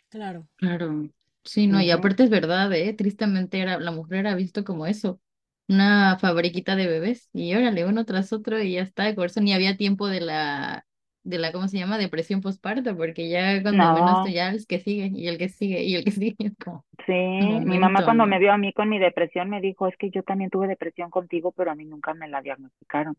[0.09, 0.47] Claro.
[0.55, 1.07] Claro.
[1.43, 2.93] Sí, no, y aparte es verdad, ¿eh?
[2.93, 5.19] Tristemente era, la mujer era visto como eso,
[5.67, 9.53] una fabriquita de bebés y órale, uno tras otro y ya está, por eso ni
[9.53, 10.85] había tiempo de la,
[11.23, 11.97] de la, ¿cómo se llama?
[11.97, 15.95] Depresión postparto, porque ya cuando menos ya el que sigue y el que sigue y
[15.95, 16.51] el que sigue.
[16.63, 19.95] Como, sí, mi mamá cuando me vio a mí con mi depresión me dijo, es
[19.97, 23.15] que yo también tuve depresión contigo, pero a mí nunca me la diagnosticaron,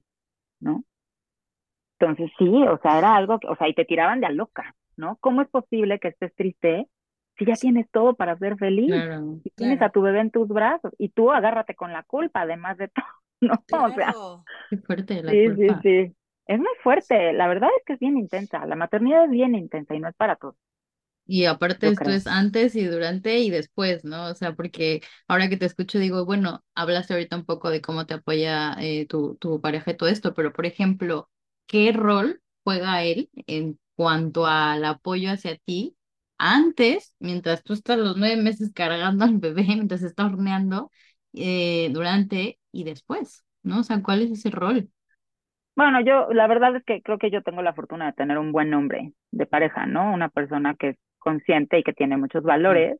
[0.61, 0.85] ¿no?
[1.99, 4.75] Entonces sí, o sea, era algo, que, o sea, y te tiraban de a loca,
[4.97, 5.17] ¿no?
[5.21, 6.89] ¿Cómo es posible que estés triste
[7.39, 8.93] si ya tienes todo para ser feliz,
[9.43, 12.79] si tienes a tu bebé en tus brazos y tú agárrate con la culpa, además
[12.79, 12.89] de
[13.41, 13.85] todo, ¿no?
[13.85, 14.15] O sea,
[14.71, 15.81] Qué fuerte la sí, culpa.
[15.83, 16.17] sí, sí.
[16.47, 19.95] Es muy fuerte, la verdad es que es bien intensa, la maternidad es bien intensa
[19.95, 20.57] y no es para todos.
[21.27, 24.27] Y aparte esto es antes y durante y después, ¿no?
[24.29, 28.05] O sea, porque ahora que te escucho digo, bueno, hablaste ahorita un poco de cómo
[28.07, 31.31] te apoya eh, tu, tu pareja y todo esto, pero por ejemplo,
[31.67, 35.97] ¿qué rol juega él en cuanto al apoyo hacia ti
[36.37, 40.91] antes, mientras tú estás los nueve meses cargando al bebé, mientras está horneando,
[41.33, 43.81] eh, durante y después, ¿no?
[43.81, 44.91] O sea, ¿cuál es ese rol?
[45.77, 48.53] Bueno, yo, la verdad es que creo que yo tengo la fortuna de tener un
[48.53, 50.13] buen hombre de pareja, ¿no?
[50.13, 52.99] Una persona que es consciente y que tiene muchos valores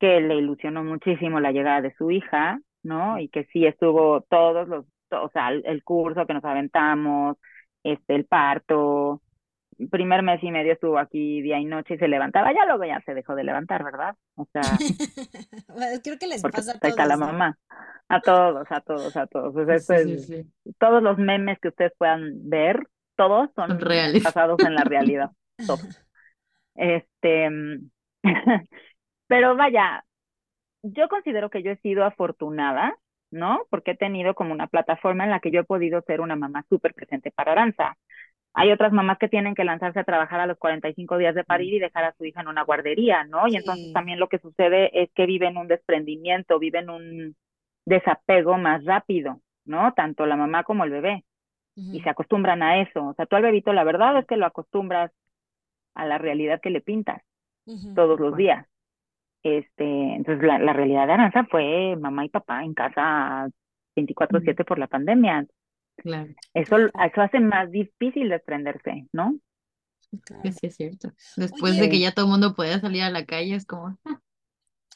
[0.00, 3.18] que le ilusionó muchísimo la llegada de su hija, ¿no?
[3.20, 7.36] Y que sí estuvo todos los, o sea, el curso que nos aventamos,
[7.84, 9.22] este, el parto,
[9.90, 13.00] primer mes y medio estuvo aquí día y noche y se levantaba, ya luego ya
[13.02, 14.16] se dejó de levantar, ¿verdad?
[14.36, 14.82] O sea,
[16.02, 17.26] creo que les pasa a está todos, la ¿no?
[17.32, 17.58] mamá,
[18.08, 19.56] a todos, a todos, a todos.
[19.56, 20.52] O sea, esto Sí, sí, es, sí.
[20.78, 24.22] todos los memes que ustedes puedan ver, todos Son son reales.
[24.22, 25.30] basados en la realidad,
[25.66, 26.04] todos.
[26.74, 27.50] Este,
[29.28, 30.04] pero vaya,
[30.82, 32.96] yo considero que yo he sido afortunada,
[33.30, 33.66] ¿no?
[33.70, 36.64] Porque he tenido como una plataforma en la que yo he podido ser una mamá
[36.68, 37.96] súper presente para Aranza.
[38.54, 41.74] Hay otras mamás que tienen que lanzarse a trabajar a los 45 días de parir
[41.74, 43.48] y dejar a su hija en una guardería, ¿no?
[43.48, 47.36] Y entonces también lo que sucede es que viven un desprendimiento, viven un
[47.84, 49.92] desapego más rápido, ¿no?
[49.94, 51.24] Tanto la mamá como el bebé.
[51.76, 53.08] Y se acostumbran a eso.
[53.08, 55.10] O sea, tú al bebito la verdad es que lo acostumbras
[55.94, 57.22] a la realidad que le pintas
[57.94, 58.66] todos los días.
[59.42, 63.48] Este, entonces la, la realidad de Aranza fue mamá y papá en casa
[63.96, 65.46] 24/7 por la pandemia.
[65.96, 69.34] Claro, Eso, Claro, eso hace más difícil desprenderse, ¿no?
[70.24, 70.52] claro.
[70.52, 71.12] sí es cierto.
[71.36, 72.00] Después de que Sí.
[72.00, 74.20] ya todo el mundo podía salir a la calle, es como, "Ah,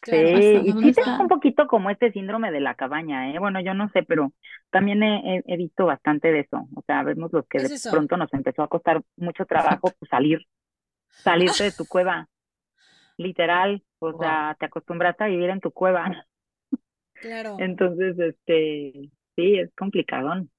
[0.01, 0.31] claro.
[0.31, 0.63] Sí, pasa?
[0.65, 3.39] y ¿Dónde sí tengo un poquito como este síndrome de la cabaña, ¿eh?
[3.39, 4.33] Bueno, yo no sé, pero
[4.71, 6.67] también he, he- he visto bastante de eso.
[6.75, 7.91] O sea, vemos los que ¿Qué es de eso?
[7.91, 10.41] pronto nos empezó a costar mucho trabajo pues, salir,
[11.25, 12.29] salirte de tu cueva,
[13.19, 13.85] literal.
[14.01, 14.19] O Wow.
[14.19, 16.27] sea, te acostumbraste a vivir en tu cueva.
[17.21, 17.59] Claro.
[17.59, 20.51] Entonces, este, sí, es complicadón.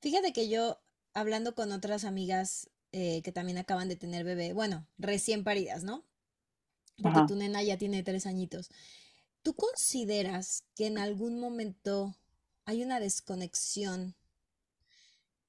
[0.00, 0.80] Fíjate que yo,
[1.14, 6.04] hablando con otras amigas eh, que también acaban de tener bebé, bueno, recién paridas, ¿no?
[7.02, 7.26] Porque Ajá.
[7.26, 8.70] tu nena ya tiene tres añitos.
[9.42, 12.16] ¿Tú consideras que en algún momento
[12.64, 14.16] hay una desconexión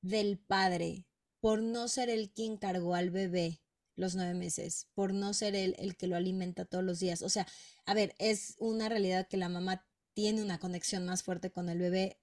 [0.02, 1.06] del padre
[1.40, 3.62] por no ser el quien cargó al bebé
[3.96, 7.22] los nueve meses, por no ser él el que lo alimenta todos los días?
[7.22, 7.48] O sea,
[7.86, 11.80] a ver, es una realidad que la mamá tiene una conexión más fuerte con el
[11.80, 12.21] bebé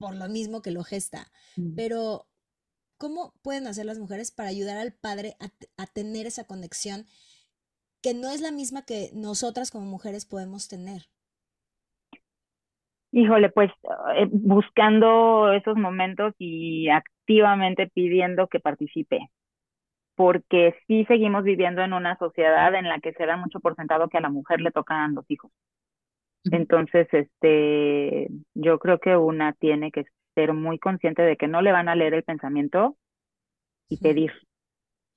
[0.00, 1.26] por lo mismo que lo gesta.
[1.56, 1.74] Mm.
[1.76, 2.26] Pero,
[2.96, 7.04] ¿cómo pueden hacer las mujeres para ayudar al padre a, a tener esa conexión
[8.02, 11.02] que no es la misma que nosotras como mujeres podemos tener?
[13.12, 13.70] Híjole, pues
[14.16, 19.18] eh, buscando esos momentos y activamente pidiendo que participe,
[20.14, 24.08] porque sí seguimos viviendo en una sociedad en la que se da mucho por sentado
[24.08, 25.50] que a la mujer le tocan los hijos.
[26.50, 31.72] Entonces, este, yo creo que una tiene que ser muy consciente de que no le
[31.72, 32.96] van a leer el pensamiento
[33.88, 34.32] y pedir,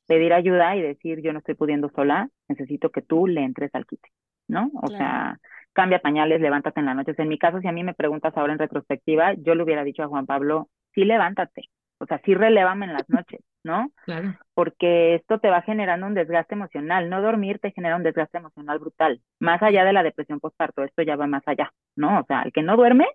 [0.08, 3.86] pedir ayuda y decir, yo no estoy pudiendo sola, necesito que tú le entres al
[3.86, 4.10] quite,
[4.48, 4.72] ¿no?
[4.76, 4.98] O Claro.
[4.98, 5.40] sea,
[5.74, 7.14] cambia pañales, levántate en la noche.
[7.18, 10.04] En mi caso, si a mí me preguntas ahora en retrospectiva, yo le hubiera dicho
[10.04, 11.64] a Juan Pablo, sí levántate,
[12.00, 13.92] o sea, sí relévame en las noches, ¿no?
[14.06, 17.10] Claro, Porque esto te va generando un desgaste emocional.
[17.10, 19.22] No dormir te genera un desgaste emocional brutal.
[19.40, 22.20] Más allá de la depresión postparto, esto ya va más allá, ¿no?
[22.20, 23.08] O sea, el que no duerme,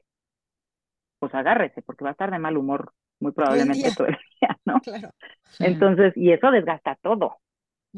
[1.18, 4.80] pues agárrese, porque va a estar de mal humor muy probablemente todo el día, ¿no?
[4.80, 5.10] claro.
[5.58, 7.38] Entonces, y eso desgasta todo,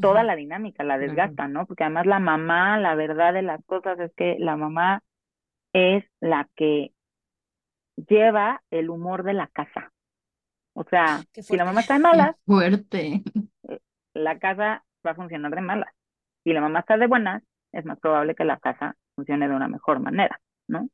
[0.00, 1.66] toda la dinámica la desgasta, ¿no?
[1.66, 5.02] Porque además la mamá, la verdad de las cosas es que la mamá
[5.72, 6.92] es la que
[8.08, 9.92] lleva el humor de la casa.
[10.74, 13.22] O sea, Qué si la mamá está de Qué malas, fuerte.
[13.68, 13.80] eh,
[14.14, 15.92] la casa va a funcionar de malas.
[16.44, 19.68] Si la mamá está de buenas, es más probable que la casa funcione de una
[19.68, 20.88] mejor manera, ¿no?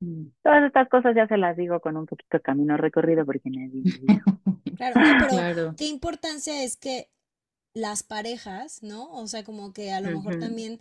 [0.00, 0.28] Mm.
[0.42, 3.84] Todas estas cosas ya se las digo con un poquito de camino recorrido porque vivido.
[4.76, 5.74] Claro, no, pero Claro.
[5.76, 7.10] qué importancia es que
[7.74, 9.10] las parejas, ¿no?
[9.12, 10.80] O sea, como que a lo mejor también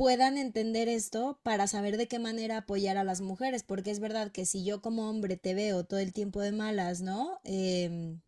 [0.00, 4.32] puedan entender esto para saber de qué manera apoyar a las mujeres, porque es verdad
[4.32, 7.38] que si yo como hombre te veo todo el tiempo de malas, ¿no?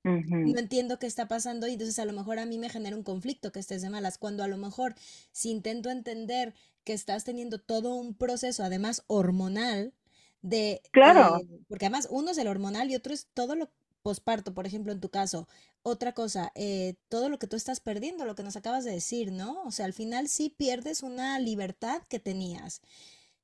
[0.05, 0.37] Ujú.
[0.37, 3.03] no entiendo qué está pasando y entonces a lo mejor a mí me genera un
[3.03, 4.95] conflicto que estés de malas, cuando a lo mejor
[5.31, 6.53] si intento entender
[6.85, 9.95] que estás teniendo todo un proceso, además hormonal,
[10.43, 13.71] de, Claro, eh, porque además uno es el hormonal y otro es todo lo
[14.03, 15.49] posparto, por ejemplo, en tu caso.
[15.83, 19.33] Otra cosa, eh, todo lo que tú estás perdiendo, lo que nos acabas de decir,
[19.33, 19.63] ¿no?
[19.65, 22.83] O sea, al final sí pierdes una libertad que tenías.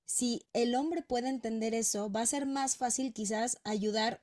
[0.05, 4.21] Si el hombre puede entender eso, va a ser más fácil quizás ayudar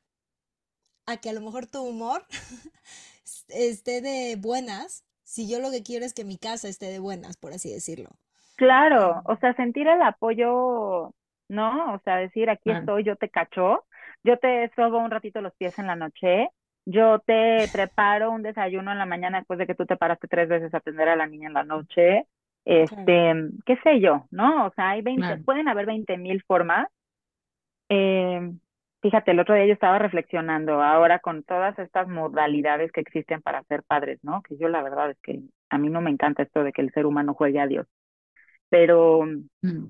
[1.06, 2.26] a que a lo mejor tu humor
[3.50, 7.38] esté de buenas, si yo lo que quiero es que mi casa esté de buenas,
[7.38, 8.10] por así decirlo.
[8.56, 11.14] claro, o sea, sentir el apoyo,
[11.50, 11.94] ¿no?
[11.94, 13.86] O sea, decir, aquí estoy, yo te cacho,
[14.26, 16.50] yo te sobo un ratito los pies en la noche,
[16.86, 20.50] yo te preparo un desayuno en la mañana después de que tú te paraste tres
[20.50, 22.26] veces a atender a la niña en la noche,
[22.66, 23.34] este,
[23.66, 24.66] qué sé yo, ¿no?
[24.66, 25.44] O sea, hay 20, Claro.
[25.44, 26.88] pueden haber 20 mil formas.
[27.90, 28.52] Eh,
[29.02, 33.64] fíjate, el otro día yo estaba reflexionando ahora con todas estas modalidades que existen para
[33.64, 34.42] ser padres, ¿no?
[34.42, 36.92] Que yo la verdad es que a mí no me encanta esto de que el
[36.94, 37.88] ser humano juegue a Dios,
[38.70, 39.26] pero
[39.62, 39.88] Mm.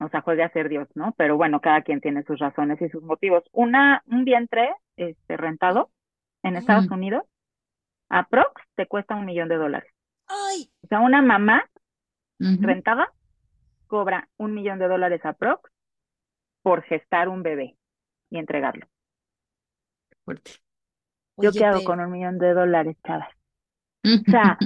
[0.00, 1.12] O sea, juegue a ser Dios, ¿no?
[1.16, 3.42] Pero bueno, cada quien tiene sus razones y sus motivos.
[3.52, 5.90] Una, un vientre este, rentado
[6.42, 6.94] en Estados Ujú.
[6.94, 7.24] Unidos,
[8.08, 9.92] aprox, te cuesta un millón de dólares.
[10.28, 11.68] Ay, O sea, una mamá
[12.38, 13.12] rentada
[13.88, 15.68] cobra un millón de dólares aprox
[16.62, 17.76] por gestar un bebé
[18.30, 18.86] y entregarlo.
[20.24, 20.52] Fuerte.
[21.38, 23.28] ¿Yo oye, qué hago pero- con un millón de dólares, chavas?
[24.28, 24.58] O sea,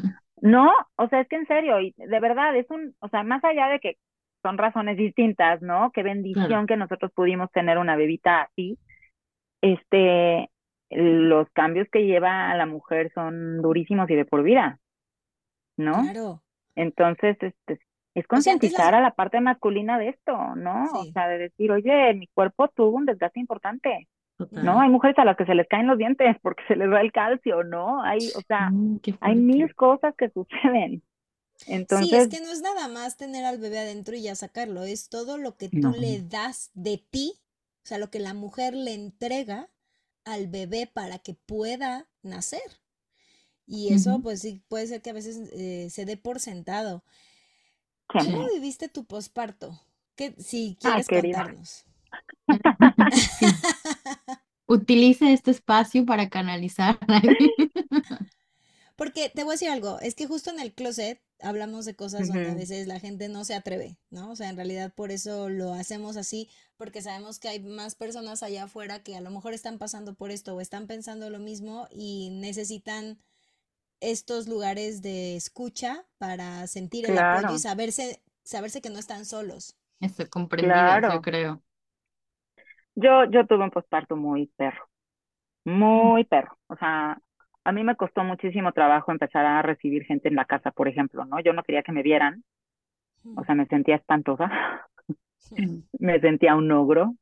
[0.42, 3.42] no, o sea, es que en serio, y de verdad, es un, o sea, más
[3.44, 3.96] allá de que
[4.42, 5.90] son razones distintas, ¿no?
[5.92, 6.66] Qué bendición Claro.
[6.66, 8.78] que nosotros pudimos tener una bebita así.
[9.60, 10.50] Este,
[10.90, 14.78] los cambios que lleva a la mujer son durísimos y de por vida,
[15.76, 16.02] ¿no?
[16.02, 16.42] Claro.
[16.74, 20.84] Entonces, este, es O sea, antes concientizar a la parte masculina de esto, ¿no?
[20.92, 24.64] O sea, de decir, oye, mi cuerpo tuvo un desgaste importante, Total.
[24.64, 24.80] ¿no?
[24.80, 27.12] Hay mujeres a las que se les caen los dientes porque se les va el
[27.12, 28.02] calcio, ¿no?
[28.02, 31.02] Hay, o sea, Mm, hay mil cosas que suceden.
[31.88, 34.84] Sí, es Entonces, que no es nada más tener al bebé adentro y ya sacarlo,
[34.84, 35.92] es todo lo que tú No.
[35.92, 37.34] le das de ti,
[37.84, 39.68] o sea, lo que la mujer le entrega
[40.24, 42.62] al bebé para que pueda nacer.
[43.66, 47.04] Y eso, pues sí, puede ser que a veces eh, se dé por sentado.
[48.18, 48.32] sí.
[48.32, 49.78] ¿Cómo viviste tu posparto?
[50.16, 51.44] ¿Qué, si quieres querida.
[51.44, 51.84] contarnos.
[53.38, 53.62] Sí.
[54.66, 56.98] Utilice este espacio para canalizar.
[58.96, 62.28] Porque te voy a decir algo, es que justo en el closet hablamos de cosas
[62.28, 64.30] donde a veces la gente no se atreve, ¿no?
[64.32, 68.42] O sea, en realidad por eso lo hacemos así, porque sabemos que hay más personas
[68.42, 71.88] allá afuera que a lo mejor están pasando por esto o están pensando lo mismo
[71.90, 73.18] y necesitan
[74.00, 79.76] estos lugares de escucha para sentir el apoyo y saberse, saberse que no están solos.
[80.00, 81.22] Estoy comprendida, yo Claro.
[81.22, 81.62] creo.
[82.94, 84.88] Yo, yo tuve un posparto muy perro,
[85.64, 86.58] muy perro.
[86.68, 87.20] O sea,
[87.64, 91.24] a mí me costó muchísimo trabajo empezar a recibir gente en la casa, por ejemplo,
[91.24, 91.40] ¿no?
[91.40, 92.44] Yo no quería que me vieran,
[93.36, 94.50] o sea, me sentía espantosa,
[95.98, 97.14] me sentía un ogro,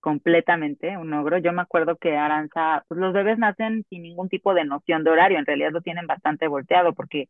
[0.00, 1.38] completamente un ogro.
[1.38, 5.10] Yo me acuerdo que Aranza, pues los bebés nacen sin ningún tipo de noción de
[5.10, 7.28] horario, en realidad lo tienen bastante volteado porque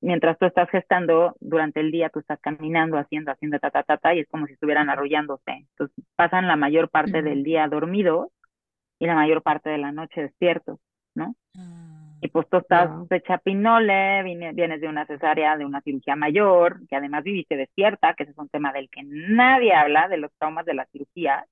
[0.00, 3.96] mientras tú estás gestando, durante el día tú estás caminando, haciendo, haciendo ta, ta, ta,
[3.96, 5.50] ta, y es como si estuvieran arrullándose.
[5.50, 8.28] Entonces pasan la mayor parte del día dormidos
[8.98, 10.78] y la mayor parte de la noche despiertos,
[11.14, 11.34] ¿no?
[11.56, 11.91] Ah,
[12.22, 13.08] Y pues tú estás Wow.
[13.10, 18.24] hecha pinole, vienes de una cesárea, de una cirugía mayor, que además viviste despierta, que
[18.24, 21.46] ese es un tema del que nadie habla, de los traumas de la cirugía.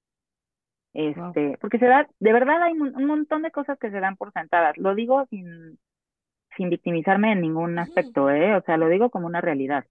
[0.93, 4.17] Este, porque se da, de verdad hay un, un montón de cosas que se dan
[4.17, 4.77] por sentadas.
[4.79, 5.79] Lo digo sin,
[6.57, 8.57] sin victimizarme en ningún aspecto, ¿eh?
[8.57, 9.87] O sea, lo digo como una realidad.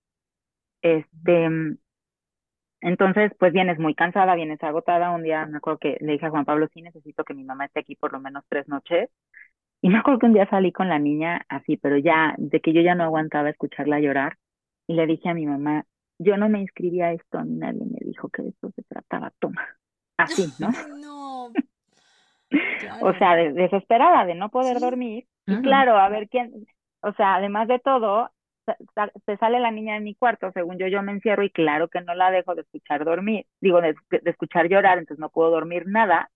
[0.81, 1.49] Este,
[2.81, 5.11] entonces, pues vienes muy cansada, vienes agotada.
[5.11, 7.65] Un día me acuerdo que le dije a Juan Pablo, sí necesito que mi mamá
[7.65, 9.09] esté aquí por lo menos tres noches.
[9.81, 12.73] Y me acuerdo que un día salí con la niña así, pero ya, de que
[12.73, 14.37] yo ya no aguantaba escucharla llorar.
[14.87, 15.85] Y le dije a mi mamá,
[16.19, 19.31] yo no me inscribí a esto, ni nadie me dijo que de esto se trataba,
[19.39, 19.65] toma.
[20.17, 20.69] Así, ¿no?
[20.99, 21.53] No.
[23.01, 24.81] O sea, de- desesperada de no poder Sí.
[24.81, 25.25] dormir.
[25.45, 25.61] Y Claro.
[25.61, 26.51] claro, a ver quién,
[27.01, 28.31] o sea, además de todo,
[28.65, 31.49] sa- sa- se sale la niña de mi cuarto, según yo, yo me encierro y
[31.51, 35.29] claro que no la dejo de escuchar dormir, digo, de, de escuchar llorar, entonces no
[35.29, 36.29] puedo dormir nada.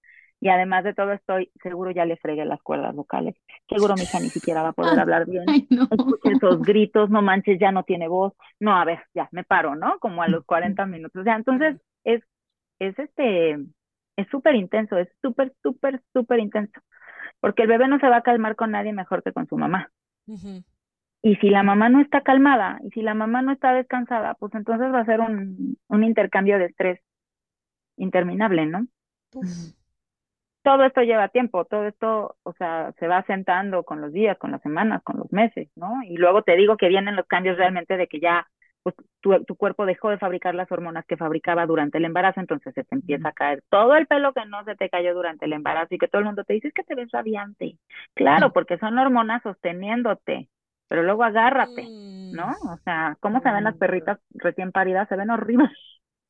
[0.44, 3.34] Y además de todo estoy, seguro ya le fregué las cuerdas vocales.
[3.70, 5.46] Seguro mi hija ni siquiera va a poder hablar bien.
[5.48, 5.88] Ay, no.
[6.22, 8.34] Esos gritos, no manches, ya no tiene voz.
[8.60, 10.00] No, a ver, ya, me paro, ¿no?
[10.00, 11.22] Como a los 40 minutos.
[11.22, 12.22] O sea, entonces es,
[12.80, 13.54] es este,
[14.18, 16.78] es súper intenso, es súper, súper, súper intenso.
[17.40, 19.92] Porque el bebé no se va a calmar con nadie mejor que con su mamá.
[21.22, 24.54] Y si la mamá no está calmada, y si la mamá no está descansada, pues
[24.56, 27.00] entonces va a ser un, un intercambio de estrés
[27.96, 28.88] interminable, ¿no?
[29.36, 29.48] Uf.
[30.64, 34.52] Todo esto lleva tiempo, todo esto, o sea, se va sentando con los días, con
[34.52, 36.02] las semanas, con los meses, ¿no?
[36.06, 38.48] Y luego te digo que vienen los cambios realmente de que ya,
[38.84, 42.74] pues, tu, tu cuerpo dejó de fabricar las hormonas que fabricaba durante el embarazo, entonces
[42.74, 45.54] se te empieza a caer todo el pelo que no se te cayó durante el
[45.54, 47.78] embarazo y que todo el mundo te dice es que te ves radiante.
[48.16, 50.50] Claro, porque son hormonas sosteniéndote,
[50.88, 52.32] pero luego agárrate, Mm.
[52.32, 52.48] ¿no?
[52.72, 55.08] O sea, ¿cómo se ven las perritas recién paridas?
[55.10, 55.72] Se ven horribles.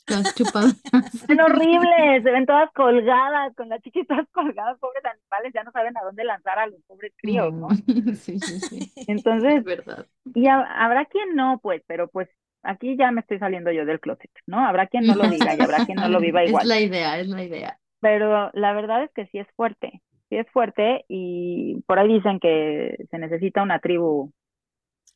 [0.05, 0.75] Todas chupadas.
[1.27, 5.71] Ven horribles, se ven todas colgadas, con las chichis todas colgadas, pobres animales, ya no
[5.71, 7.69] saben a dónde lanzar a los pobres críos, ¿no?
[8.15, 8.91] Sí, sí, sí.
[9.07, 10.05] Entonces, Es verdad.
[10.33, 12.29] y ha- habrá quien no, pues, pero pues
[12.63, 14.59] aquí ya me estoy saliendo yo del closet, ¿no?
[14.65, 16.67] Habrá quien no lo diga y habrá quien no lo viva Es igual.
[16.67, 17.79] la idea, es la idea.
[18.01, 22.39] Pero la verdad es que sí es fuerte, sí es fuerte y por ahí dicen
[22.39, 24.31] que se necesita una tribu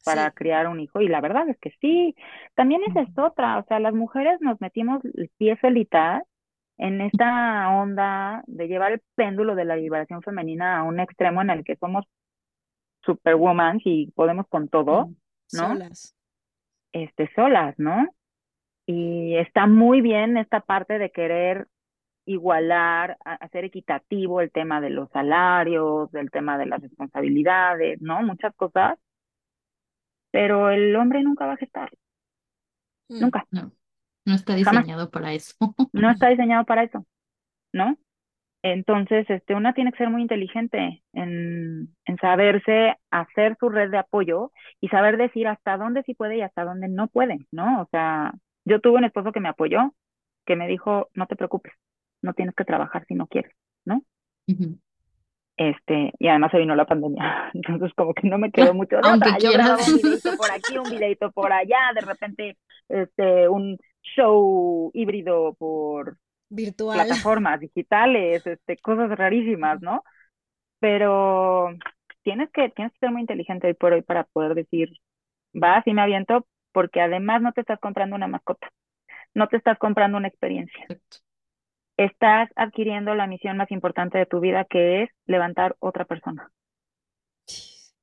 [0.07, 0.35] para Sí.
[0.35, 2.15] criar un hijo y la verdad es que sí.
[2.55, 5.57] También esa es otra, o sea, las mujeres nos metimos el pie
[6.79, 11.49] en esta onda de llevar el péndulo de la liberación femenina a un extremo en
[11.49, 12.05] el que somos
[13.03, 15.07] superwoman y podemos con todo,
[15.53, 15.67] ¿no?
[15.69, 16.15] Solas.
[16.91, 18.07] este, solas, ¿no?
[18.89, 21.67] y está muy bien esta parte de querer
[22.25, 28.21] igualar, hacer equitativo el tema de los salarios, del tema de las responsabilidades, ¿no?
[28.23, 28.97] Muchas cosas,
[30.37, 31.89] pero el hombre nunca va a gestar,
[33.09, 33.29] Mm.
[33.29, 33.71] nunca, No,
[34.25, 35.55] no está jamás, diseñado para eso.
[35.93, 37.05] no está diseñado para eso,
[37.73, 37.97] ¿no?
[38.63, 43.99] Entonces, este, una tiene que ser muy inteligente en, en saberse hacer su red de
[43.99, 47.81] apoyo y saber decir hasta dónde sí puede y hasta dónde no puede, ¿no?
[47.83, 48.33] O sea,
[48.65, 49.93] yo tuve un esposo que me apoyó,
[50.45, 51.73] que me dijo, no te preocupes,
[52.21, 53.53] no tienes que trabajar si no quieres,
[53.85, 54.03] ¿no?
[55.57, 59.39] Este, y además se vino la pandemia, entonces como que no me quedó mucho otra.
[59.39, 63.77] Yo grababa un videito por aquí, un videito por allá, de repente, este, un
[64.15, 66.17] show híbrido por
[66.49, 66.95] Virtual.
[66.95, 70.03] plataformas digitales, este, cosas rarísimas, ¿no?
[70.79, 71.69] Pero
[72.21, 74.91] tienes que, tienes que ser muy inteligente hoy por hoy para poder decir,
[75.55, 78.69] va, sí me aviento, porque además no te estás comprando una mascota,
[79.33, 80.85] no te estás comprando una experiencia.
[81.97, 86.51] Estás adquiriendo la misión más importante de tu vida, que es levantar otra persona.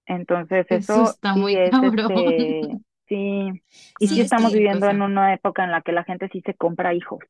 [0.06, 2.02] Entonces Eso eso está sí muy es, cabrón.
[2.08, 2.78] este,
[3.08, 3.48] sí,
[3.98, 6.42] y sí Sí, es estamos viviendo en una época en la que la gente sí
[6.44, 7.20] se compra hijos,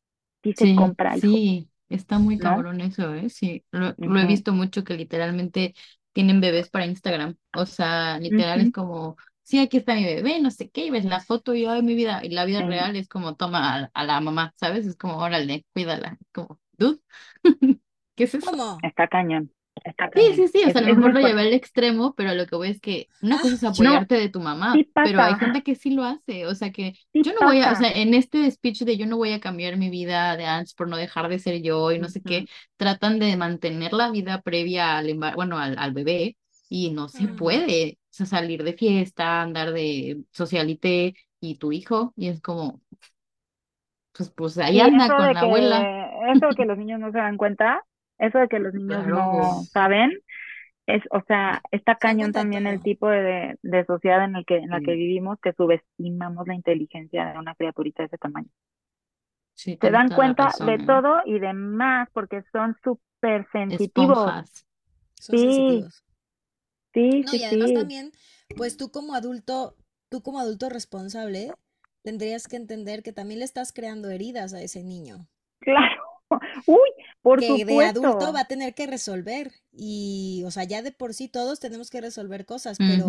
[0.43, 2.65] sí se compra hijos, sí, está muy ¿no?
[2.65, 3.29] cabrón eso, ¿eh?
[3.31, 5.75] Sí, lo, lo he visto mucho que literalmente
[6.13, 7.37] tienen bebés para Instagram.
[7.55, 11.05] O sea, literal es como, sí, aquí está mi bebé, no sé qué, y ves
[11.05, 12.21] la foto y yo de mi vida.
[12.25, 12.65] Y la vida sí.
[12.65, 14.87] real es como, toma a, a la mamá, ¿sabes?
[14.87, 16.19] Es como, órale, cuídala.
[16.33, 17.01] Como, dude,
[18.17, 18.57] ¿qué es eso?
[18.57, 18.83] ¿Cómo?
[18.83, 19.53] Está cañón,
[19.85, 20.45] está Sí, cañón.
[20.47, 22.55] sí, sí, o Es, sea, a lo mejor lo llevé al extremo, pero lo que
[22.55, 25.37] voy es que una cosa es No, apoyarte de tu mamá, sí pero hay pasa,
[25.37, 27.85] gente que sí lo hace, o sea, que sí yo no voy a, o pasa.
[27.85, 30.89] sea, en este speech de yo no voy a cambiar mi vida de antes por
[30.89, 34.97] no dejar de ser yo y no sé qué, tratan de mantener la vida previa
[34.99, 36.37] al embar- bueno, al, al bebé
[36.69, 42.13] y no se puede, o sea, salir de fiesta, andar de socialité y tu hijo,
[42.17, 42.83] y es como,
[44.13, 45.91] pues, pues ahí anda con la abuela,
[46.35, 47.83] eso que los niños no se dan cuenta,
[48.19, 50.13] eso de que los niños claro, no saben,
[50.87, 54.71] es, o sea, está cañón también el tipo de, de sociedad en el que, en
[54.71, 58.49] la que vivimos, que subestimamos la inteligencia de una criaturita de ese tamaño.
[59.55, 60.87] sí, Se dan cuenta de ¿eh?
[60.87, 64.35] todo y de más porque son súper sensitivos.
[64.35, 64.67] Esponjas.
[65.21, 66.03] Son Sí, sensitivos.
[66.95, 68.13] Sí, No, sí, y además sí, también,
[68.57, 69.77] pues tú como adulto,
[70.09, 71.53] tú como adulto responsable,
[72.03, 75.29] tendrías que entender que también le estás creando heridas a ese niño,
[75.61, 76.03] claro.
[76.67, 76.91] Uy,
[77.23, 79.53] por que de adulto va a tener que resolver.
[79.73, 83.07] Y, o sea, ya de por sí todos tenemos que resolver cosas, pero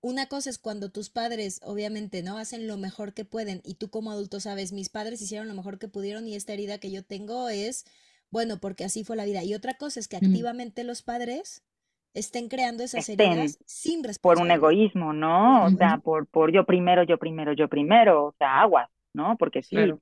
[0.00, 2.38] una cosa es cuando tus padres, obviamente, ¿no?
[2.38, 5.78] Hacen lo mejor que pueden y tú como adulto sabes, mis padres hicieron lo mejor
[5.78, 7.84] que pudieron y esta herida que yo tengo es,
[8.30, 9.42] bueno, porque así fue la vida.
[9.44, 11.62] Y otra cosa es que activamente los padres
[12.14, 15.64] estén creando esas Estén heridas sin por un egoísmo, ¿no?
[15.66, 19.36] O sea, por, por yo primero, yo primero, yo primero, o sea, aguas, ¿no?
[19.36, 20.00] Porque sí, Claro,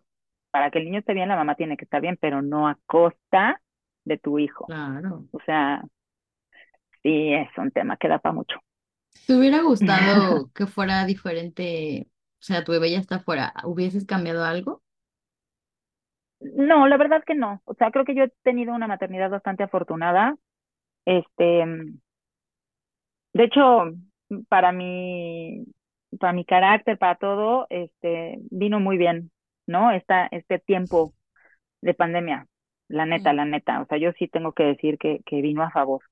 [0.50, 2.78] para que el niño esté bien, la mamá tiene que estar bien, pero no a
[2.86, 3.60] costa
[4.04, 4.66] de tu hijo.
[4.66, 5.28] claro.
[5.30, 5.82] O sea,
[7.02, 8.56] sí, es un tema que da para mucho.
[9.26, 12.08] ¿Te hubiera gustado que fuera diferente?
[12.40, 13.52] O sea, tu bebé ya está afuera.
[13.64, 14.82] ¿Hubieses cambiado algo?
[16.40, 17.62] No, la verdad que no.
[17.64, 20.36] O sea, creo que yo he tenido una maternidad bastante afortunada.
[21.06, 21.64] Este,
[23.32, 23.92] de hecho,
[24.48, 25.64] para mi,
[26.18, 29.30] para mi carácter, para todo, este, vino muy bien,
[29.66, 29.90] ¿no?
[29.92, 31.14] Esta, este tiempo
[31.82, 32.46] de pandemia,
[32.88, 33.80] la neta, la neta.
[33.82, 36.02] O sea, yo sí tengo que decir que, que vino a favor.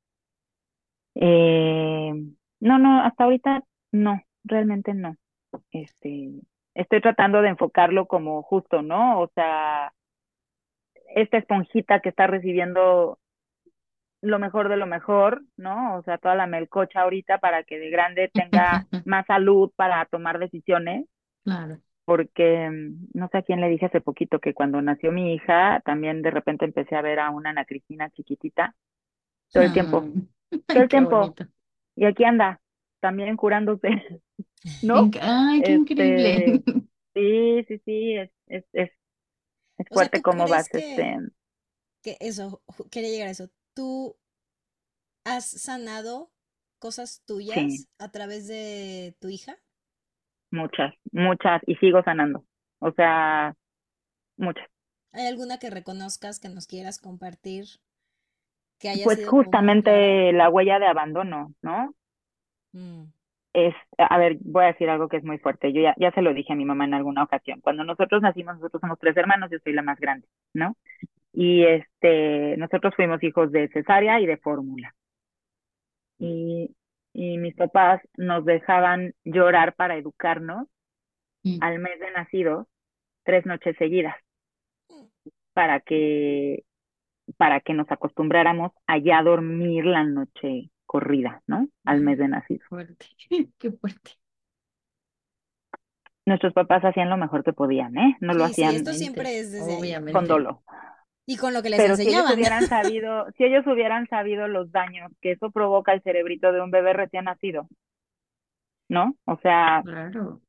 [1.14, 2.12] Eh,
[2.60, 5.16] no, no, hasta ahorita no, realmente no.
[5.72, 6.30] Este,
[6.74, 9.20] estoy tratando de enfocarlo como justo, ¿no?
[9.20, 9.92] O sea,
[11.14, 13.18] esta esponjita que está recibiendo
[14.22, 15.96] lo mejor de lo mejor, ¿no?
[15.98, 20.38] O sea, toda la melcocha ahorita para que de grande tenga más salud para tomar
[20.38, 21.06] decisiones,
[21.44, 21.82] Claro.
[22.04, 25.80] porque mm, no sé a quién le dije hace poquito que cuando nació mi hija,
[25.84, 28.74] también de repente empecé a ver a una Ana Cristina chiquitita
[29.52, 30.10] todo el tiempo,
[30.72, 31.44] todo el tiempo, bonito.
[31.96, 32.60] y aquí anda,
[33.00, 33.90] también curándose,
[34.80, 35.10] ¿no?
[35.20, 36.44] Ay, qué increíble.
[36.46, 36.64] Este,
[37.14, 38.90] sí, sí, sí, es, es, es,
[39.78, 41.20] es O sea, fuerte ¿tú cómo vas, crees este, que,
[42.02, 44.16] que eso, quería llegar a eso, tú
[45.24, 46.30] has sanado
[46.78, 49.58] cosas tuyas sí, a través de tu hija?
[50.50, 52.44] muchas, muchas, y sigo sanando,
[52.80, 53.54] o sea,
[54.36, 54.68] muchas.
[55.12, 57.68] ¿Hay alguna que reconozcas que nos quieras compartir
[58.78, 61.94] que haya Pues sido como justamente la huella de abandono, ¿no?
[62.74, 63.12] Mm,
[63.52, 65.72] Es, a ver, voy a decir algo que es muy fuerte.
[65.72, 67.60] Yo ya, ya se lo dije a mi mamá en alguna ocasión.
[67.60, 70.76] Cuando nosotros nacimos, nosotros somos tres hermanos, yo soy la más grande, ¿no?
[71.32, 74.94] Y este, nosotros fuimos hijos de cesárea y de fórmula.
[76.18, 76.76] Y,
[77.14, 80.68] y mis papás nos dejaban llorar para educarnos
[81.44, 82.66] Mm, al mes de nacidos,
[83.24, 84.16] tres noches seguidas
[85.52, 86.64] para que
[87.36, 91.68] para que nos acostumbráramos a ya dormir la noche corrida, ¿no?
[91.84, 92.64] Al mes de nacido.
[92.68, 93.06] Fuerte,
[93.58, 94.12] qué fuerte.
[96.26, 98.16] Nuestros papás hacían lo mejor que podían, ¿eh?
[98.20, 100.62] No lo Sí, sí, hacían esto siempre es desde con dolo.
[101.30, 102.34] Y con lo que les Pero si ellos enseñaban.
[102.38, 106.70] hubieran sabido, si ellos hubieran sabido los daños que eso provoca al cerebrito de un
[106.72, 107.68] bebé recién nacido,
[108.88, 109.14] ¿no?
[109.26, 110.40] O sea, Claro.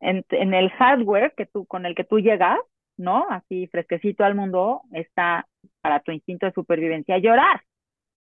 [0.00, 2.58] en, en el hardware que tú, con el que tú llegas,
[2.96, 3.26] ¿no?
[3.30, 5.46] Así fresquecito al mundo, está
[5.80, 7.62] para tu instinto de supervivencia llorar.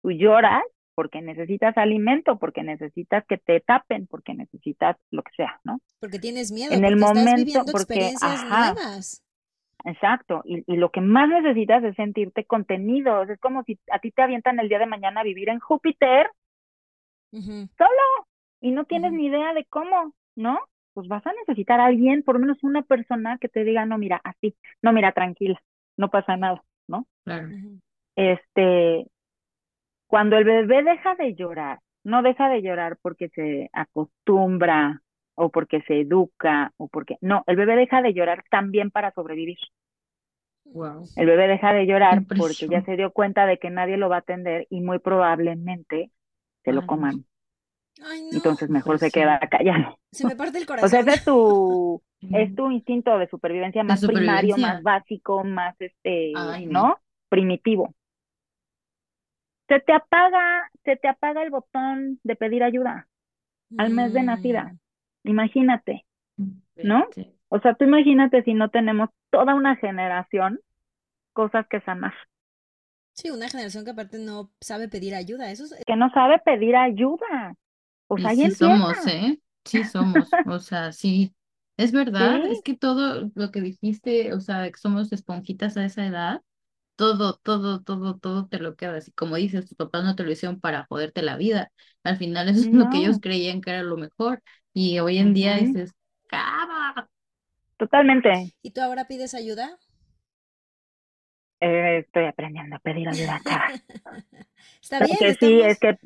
[0.03, 0.63] Tú lloras
[0.95, 5.81] porque necesitas alimento, porque necesitas que te tapen, porque necesitas lo que sea, ¿no?
[6.01, 8.75] Porque tienes miedo, En el porque estás momento, viviendo porque, experiencias ajá.
[8.75, 9.23] nuevas.
[9.85, 13.23] Exacto, y, y lo que más necesitas es sentirte contenido.
[13.23, 16.31] Es como si a ti te avientan el día de mañana a vivir en Júpiter
[17.33, 17.69] Ujú.
[18.61, 20.61] y no tienes ni idea de cómo, ¿no?
[20.95, 23.99] Pues vas a necesitar a alguien, por lo menos una persona que te diga, no,
[23.99, 25.61] mira, así, no, mira, tranquila,
[25.97, 27.07] no pasa nada, ¿no?
[27.25, 27.49] Claro.
[28.15, 29.07] Este,
[30.07, 35.01] cuando el bebé deja de llorar, no deja de llorar porque se acostumbra
[35.43, 39.59] o porque se educa o porque, no, el bebé deja de llorar también para sobrevivir.
[40.65, 41.05] Wow.
[41.17, 44.17] El bebé deja de llorar porque ya se dio cuenta de que nadie lo va
[44.17, 46.11] a atender y muy probablemente
[46.65, 47.25] se lo coman.
[48.03, 48.37] Ay, no.
[48.39, 49.39] Entonces mejor se Impresión.
[49.39, 49.99] queda callado.
[50.13, 50.89] Se me parte el O corazón.
[50.89, 55.75] sea, ese es tu, es tu instinto de supervivencia De más primario, más básico, más
[55.81, 56.89] este, Ay, no.
[56.89, 56.99] ¿no?
[57.29, 57.95] Primitivo.
[59.69, 63.09] Se te apaga, se te apaga el botón de pedir ayuda
[63.79, 64.75] al mes de nacida.
[65.25, 66.05] Imagínate.
[66.83, 67.07] ¿no?
[67.49, 70.61] O sea, tú imagínate si no tenemos toda una generación
[71.35, 72.15] cosas que sanar,
[73.15, 75.51] Sí, una generación que aparte no sabe pedir ayuda.
[75.51, 77.55] Eso es, que no sabe pedir ayuda.
[78.07, 78.79] Pues Y ahí sí empieza.
[78.79, 79.41] somos, ¿eh?
[79.65, 80.37] Sí somos.
[80.47, 81.35] O sea, sí.
[81.77, 82.53] Es verdad, Sí.
[82.53, 86.43] es que todo lo que dijiste, o sea, que somos esponjitas a esa edad,
[86.97, 89.09] todo, todo, todo, todo te lo quedas.
[89.09, 91.73] Y como dices, tus papás no te lo hicieron para joderte la vida.
[92.05, 94.43] Al final eso es lo que ellos creían que era lo mejor.
[94.75, 95.95] Y hoy en día dices,
[96.29, 97.09] ¡cama!
[97.77, 98.55] Totalmente.
[98.63, 99.79] ¿Y tú ahora pides ayuda?
[101.61, 103.41] Eh, estoy aprendiendo a pedir ayuda.
[104.83, 105.97] Está bien, Porque sí, estamos, es que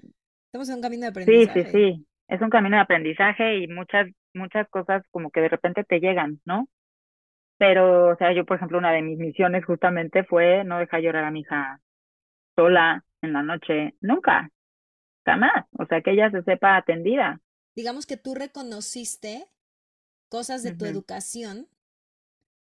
[0.46, 1.72] estamos en un camino de sí, sí, aprendizaje.
[1.72, 2.06] sí.
[2.28, 6.40] Es un camino de aprendizaje y muchas, muchas cosas como que de repente te llegan,
[6.44, 6.68] ¿no?
[7.58, 11.24] Pero, o sea, yo, por ejemplo, una de mis misiones justamente fue no dejar llorar
[11.24, 11.80] a mi hija
[12.56, 14.50] sola en la noche, nunca,
[15.26, 15.66] jamás.
[15.78, 17.40] O sea, que ella se sepa atendida.
[17.76, 19.46] Digamos que tú reconociste
[20.28, 21.68] cosas de tu educación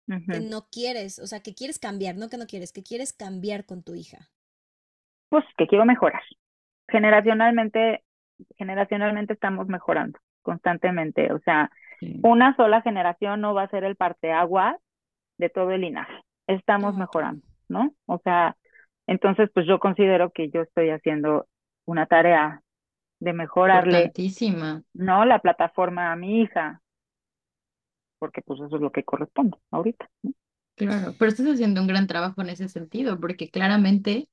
[0.08, 3.66] que no quieres, o sea, que quieres cambiar, no que no quieres, que quieres cambiar
[3.66, 4.30] con tu hija.
[5.30, 6.22] Pues que quiero mejorar.
[6.90, 8.04] Generacionalmente,
[8.58, 11.32] generacionalmente estamos mejorando constantemente.
[11.32, 12.20] O sea, Sí.
[12.24, 14.76] una sola generación no va a ser el parteaguas
[15.38, 16.14] de todo el linaje.
[16.48, 17.94] Estamos mejorando, ¿no?
[18.08, 18.58] O sea,
[19.08, 21.48] entonces, pues yo considero que yo estoy haciendo
[21.86, 22.64] una tarea
[23.22, 24.12] de mejorarle,
[24.94, 26.82] no la plataforma a mi hija,
[28.18, 30.34] porque pues eso es lo que corresponde ahorita, ¿no?
[30.76, 34.28] Claro, pero estás haciendo un gran trabajo en ese sentido, porque claramente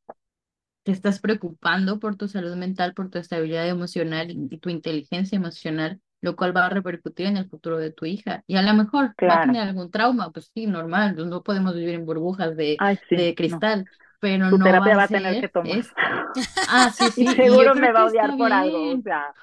[0.85, 6.01] te estás preocupando por tu salud mental, por tu estabilidad emocional y, tu inteligencia emocional,
[6.23, 8.43] lo cual va a repercutir en el futuro de tu hija.
[8.47, 11.75] Y a lo mejor va a tener algún trauma, pues sí, normal, pues no podemos
[11.75, 13.85] vivir en burbujas de, Ay, sí, de no.
[14.21, 15.83] Pero Su no terapia va a a tener que tomar.
[16.67, 19.03] Ah, sí, sí, Y seguro me va a odiar por algo, o bien.
[19.03, 19.35] sea,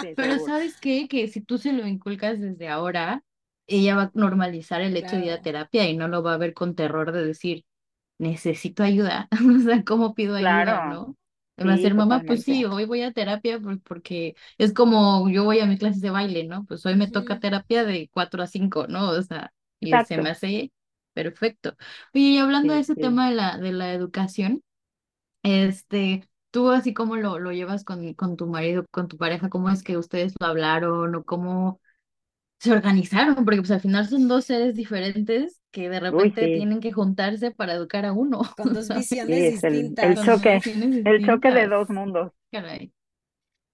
[0.00, 0.40] sí, Pero seguro.
[0.40, 1.08] ¿sabes qué?
[1.08, 3.24] Que si tú se lo inculcas desde ahora,
[3.66, 6.38] ella va a normalizar el hecho de ir a terapia y no lo va a
[6.38, 7.64] ver con terror de decir,
[8.18, 9.28] necesito ayuda.
[9.56, 11.16] O sea, ¿cómo pido ayuda, Claro, no?
[11.60, 15.44] Va a ser, mamá, pues sí, hoy voy a terapia por- porque es como yo
[15.44, 16.64] voy a mis clases de baile, ¿no?
[16.66, 19.10] Pues hoy me toca terapia de 4 a 5, ¿no?
[19.10, 20.72] O sea, y se me hace
[21.14, 21.76] perfecto.
[22.14, 22.96] Oye, y hablando de Sí, ese sí.
[22.96, 24.62] tema de la, de la educación,
[25.42, 29.70] este, tú así como lo, lo llevas con, con tu marido, con tu pareja, ¿cómo
[29.70, 31.80] es que ustedes lo hablaron o cómo
[32.60, 33.44] se organizaron?
[33.44, 36.92] Porque pues al final son dos seres diferentes que de Uy, repente sí, tienen que
[36.92, 40.24] juntarse para educar a uno, Con dos visiones es el, el distintas.
[40.24, 41.68] Con choque, visiones el choque de distintas.
[41.68, 42.32] dos mundos.
[42.52, 42.92] Caray.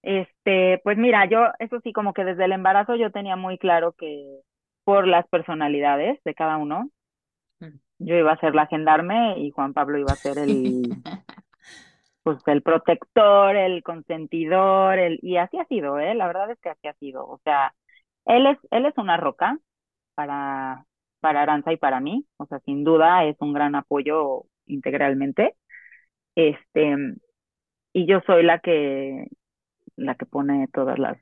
[0.01, 3.93] Este, pues mira, yo, eso sí, como que desde el embarazo yo tenía muy claro
[3.93, 4.39] que
[4.85, 6.89] por las personalidades de cada uno.
[7.99, 10.83] Yo iba a ser la gendarme y Juan Pablo iba a ser el,
[12.23, 16.15] pues el protector, el consentidor, el, y así ha sido, ¿eh?
[16.15, 17.25] La verdad es que así ha sido.
[17.27, 17.73] O sea,
[18.25, 19.57] él es, él es una roca
[20.15, 20.85] para,
[21.21, 22.27] para Aranza y para mí.
[22.37, 25.55] O sea, sin duda es un gran apoyo integralmente.
[26.35, 26.95] Este,
[27.93, 29.27] y yo soy la que,
[29.97, 31.17] la que pone todas las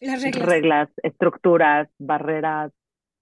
[0.00, 0.56] Las reglas.
[0.56, 2.72] reglas, estructuras, barreras,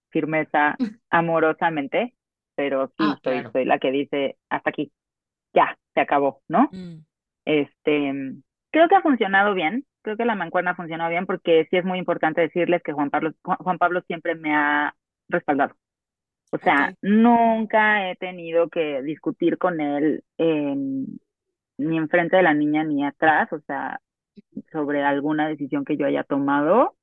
[0.09, 0.79] firmeza,
[1.09, 2.15] amorosamente,
[2.55, 3.51] pero sí Ah, soy, claro.
[3.51, 4.91] soy la que dice hasta aquí,
[5.53, 6.69] ya, se acabó, ¿no?
[6.71, 7.05] Mm,
[7.45, 8.13] Este,
[8.71, 11.85] creo que ha funcionado bien, creo que la mancuerna ha funcionado bien porque sí es
[11.85, 14.95] muy importante decirles que Juan Pablo, Juan Pablo siempre me ha
[15.29, 15.75] respaldado.
[16.51, 20.23] O sea, nunca he tenido que discutir con él
[21.77, 23.99] ni enfrente de la niña ni atrás, o sea,
[24.71, 26.95] sobre alguna decisión que yo haya tomado.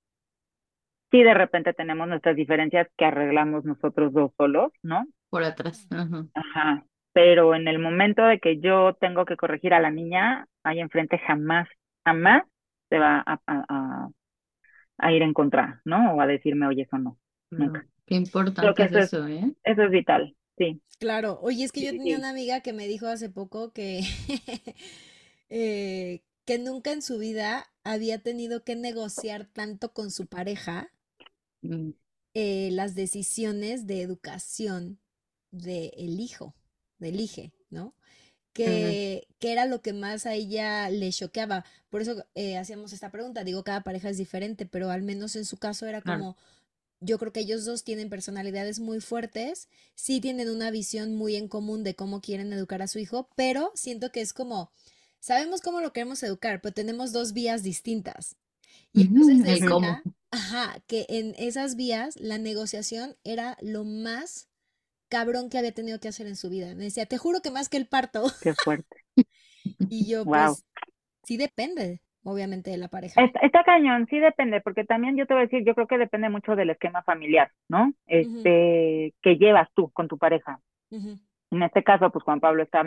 [1.10, 5.04] Sí, de repente tenemos nuestras diferencias que arreglamos nosotros dos solos, ¿no?
[5.32, 5.88] Por atrás.
[5.90, 6.28] Ajá.
[6.34, 6.86] Ajá.
[7.12, 11.18] Pero en el momento de que yo tengo que corregir a la niña, ahí enfrente
[11.18, 11.68] jamás,
[12.04, 12.42] jamás
[12.88, 14.08] se va a, a, a-
[14.98, 16.14] a ir en contra, ¿no?
[16.16, 17.18] O a decirme, oye, eso no,
[17.56, 17.80] nunca.
[17.80, 19.54] No, qué importante que es eso es, eso, ¿eh?
[19.64, 22.16] eso es vital, sí, Claro, oye, es que sí, yo sí, tenía sí.
[22.16, 24.02] una amiga que me dijo hace poco que,
[25.50, 30.90] eh, que nunca en su vida había tenido que negociar tanto con su pareja
[31.64, 31.92] Mm,
[32.34, 34.98] eh, las decisiones de educación
[35.52, 36.54] del hijo,
[36.98, 37.94] del hije, ¿no?
[38.52, 41.64] Que, que era lo que más a ella le choqueaba.
[41.88, 43.44] Por eso eh, hacíamos esta pregunta.
[43.44, 46.36] Digo, cada pareja es diferente, pero al menos en su caso era como,
[47.00, 51.48] yo creo que ellos dos tienen personalidades muy fuertes, sí tienen una visión muy en
[51.48, 54.70] común de cómo quieren educar a su hijo, pero siento que es como,
[55.18, 58.36] sabemos cómo lo queremos educar, pero tenemos dos vías distintas.
[58.92, 64.48] Y entonces El decía, ajá, que en esas vías la negociación era lo más
[65.12, 66.74] cabrón que había tenido que hacer en su vida.
[66.74, 68.24] Me decía, te juro que más que el parto.
[68.40, 68.96] Qué fuerte.
[69.90, 70.34] Y yo, Wow.
[70.34, 70.64] pues,
[71.24, 73.22] sí depende, obviamente, de la pareja.
[73.22, 75.98] Está, está cañón, sí depende, porque también yo te voy a decir, yo creo que
[75.98, 77.92] depende mucho del esquema familiar, ¿no?
[78.06, 80.60] Este, que llevas tú con tu pareja.
[80.90, 82.84] En este caso, pues Juan Pablo está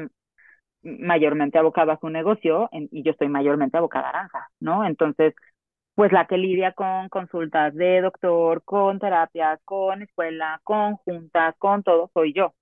[0.84, 4.86] mayormente abocado a su negocio en- y yo estoy mayormente abocada a Aranja, ¿no?
[4.86, 5.34] Entonces,
[5.96, 11.84] pues la que lidia con consultas de doctor, con terapias, con escuela, con juntas, con
[11.84, 12.54] todo, soy yo.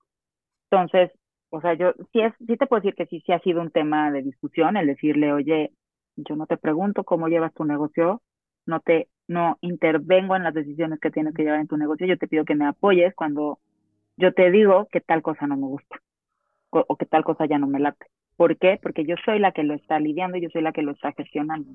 [0.70, 1.12] Entonces,
[1.50, 3.72] o sea, yo sí es, sí te puedo decir que sí, sí ha sido un
[3.72, 5.72] tema de discusión el decirle, oye,
[6.16, 8.22] yo no te pregunto cómo llevas tu negocio,
[8.68, 12.18] no te, no intervengo en las decisiones que tienes que llevar en tu negocio, yo
[12.18, 13.60] te pido que me apoyes cuando
[14.16, 15.98] yo te digo que tal cosa no me gusta
[16.70, 18.06] o, o que tal cosa ya no me late.
[18.36, 18.80] ¿Por qué?
[18.82, 21.72] Porque yo soy la que lo está lidiando, yo soy la que lo está gestionando.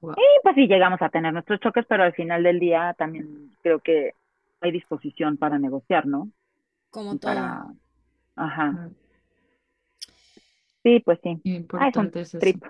[0.00, 0.16] Wow.
[0.16, 3.80] Y pues sí llegamos a tener nuestros choques, pero al final del día también creo
[3.80, 4.12] que
[4.60, 6.30] hay disposición para negociar, ¿no?
[6.90, 7.54] Como Y todo.
[7.54, 7.66] para,
[8.36, 8.94] ajá, Mm,
[10.82, 11.42] sí, pues sí.
[11.42, 12.62] Qué Ah, es un importante es eso.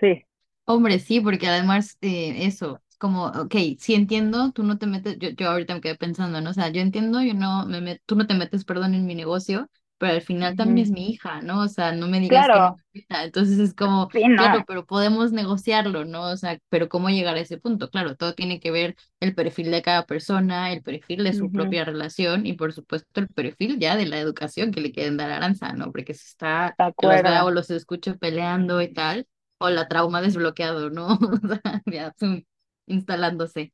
[0.00, 0.24] Sí,
[0.64, 5.28] Hombre, sí, porque además eh, eso, como, ok, sí entiendo, tú no te metes, yo,
[5.30, 6.50] yo ahorita me quedé pensando, ¿no?
[6.50, 9.14] O sea, yo entiendo, yo no me met- tú no te metes, perdón, en mi
[9.14, 11.62] negocio, pero al final también es mi hija, ¿no?
[11.62, 13.24] O sea, no me digas que no, Claro, Pepita.
[13.24, 16.30] Entonces es como, sí, claro, pero podemos negociarlo, ¿no?
[16.30, 17.90] O sea, pero ¿cómo llegar a ese punto?
[17.90, 21.84] Claro, todo tiene que ver el perfil de cada persona, el perfil de su propia
[21.84, 25.36] relación y por supuesto el perfil ya de la educación que le quieren dar a
[25.36, 25.92] Aranza, ¿no?
[25.92, 27.50] Porque si está, que los vea o acuerdo.
[27.50, 29.26] los escucho peleando y tal
[29.58, 31.08] o la trauma desbloqueado, ¿no?
[31.42, 32.42] O sea, ya zoom,
[32.86, 33.72] instalándose.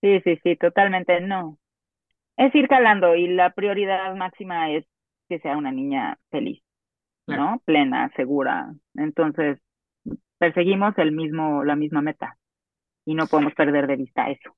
[0.00, 1.58] Sí, sí, sí, totalmente, no.
[2.36, 4.84] Es ir calando y la prioridad máxima es
[5.36, 6.62] que sea una niña feliz,
[7.26, 7.46] Claro.
[7.46, 7.62] ¿no?
[7.66, 8.74] Plena, segura.
[8.96, 9.58] Entonces,
[10.38, 12.38] perseguimos el mismo, la misma meta
[13.06, 14.56] y no podemos perder de vista eso,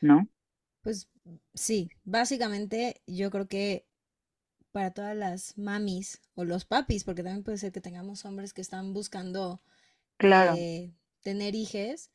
[0.00, 0.26] ¿no?
[0.82, 1.08] Pues
[1.54, 3.86] sí, básicamente yo creo que
[4.72, 8.62] para todas las mamis o los papis, porque también puede ser que tengamos hombres que
[8.62, 9.62] están buscando
[10.18, 10.92] Claro, eh,
[11.22, 12.12] tener hijes,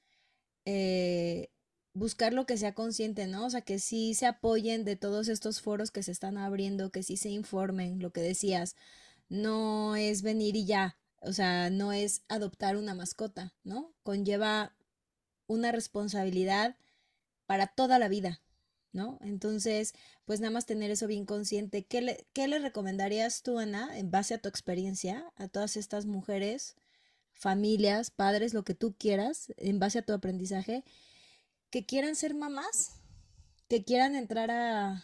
[0.66, 1.50] eh,
[1.94, 3.46] buscar lo que sea consciente, ¿no?
[3.46, 7.04] O sea, que sí se apoyen de todos estos foros que se están abriendo, que
[7.04, 8.76] sí se informen, lo que decías,
[9.30, 13.94] no es venir y ya, o sea, no es adoptar una mascota, ¿no?
[14.04, 14.74] Conlleva
[15.48, 16.76] una responsabilidad
[17.46, 18.42] para toda la vida,
[18.94, 19.20] ¿no?
[19.22, 19.94] Entonces,
[20.26, 21.84] pues nada más tener eso bien consciente.
[21.84, 26.06] ¿Qué le, qué le recomendarías tú, Ana, en base a tu experiencia, a todas estas
[26.06, 26.76] mujeres,
[27.34, 30.84] familias, padres, lo que tú quieras, en base a tu aprendizaje,
[31.72, 33.02] que quieran ser mamás,
[33.70, 35.04] que quieran entrar a,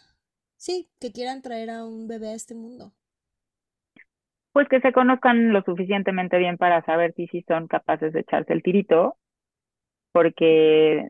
[0.56, 2.92] sí, que quieran traer a un bebé a este mundo?
[4.58, 8.64] pues que se conozcan lo suficientemente bien para saber si son capaces de echarse el
[8.64, 9.16] tirito,
[10.10, 11.06] porque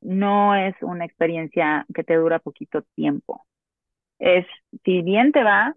[0.00, 3.46] no es una experiencia que te dura poquito tiempo.
[4.18, 4.44] Es,
[4.84, 5.76] si bien te va,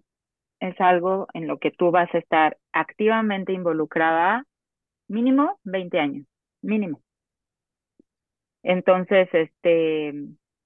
[0.58, 4.44] es algo en lo que tú vas a estar activamente involucrada
[5.06, 6.26] mínimo 20 años,
[6.62, 7.03] mínimo.
[8.64, 10.14] Entonces, este,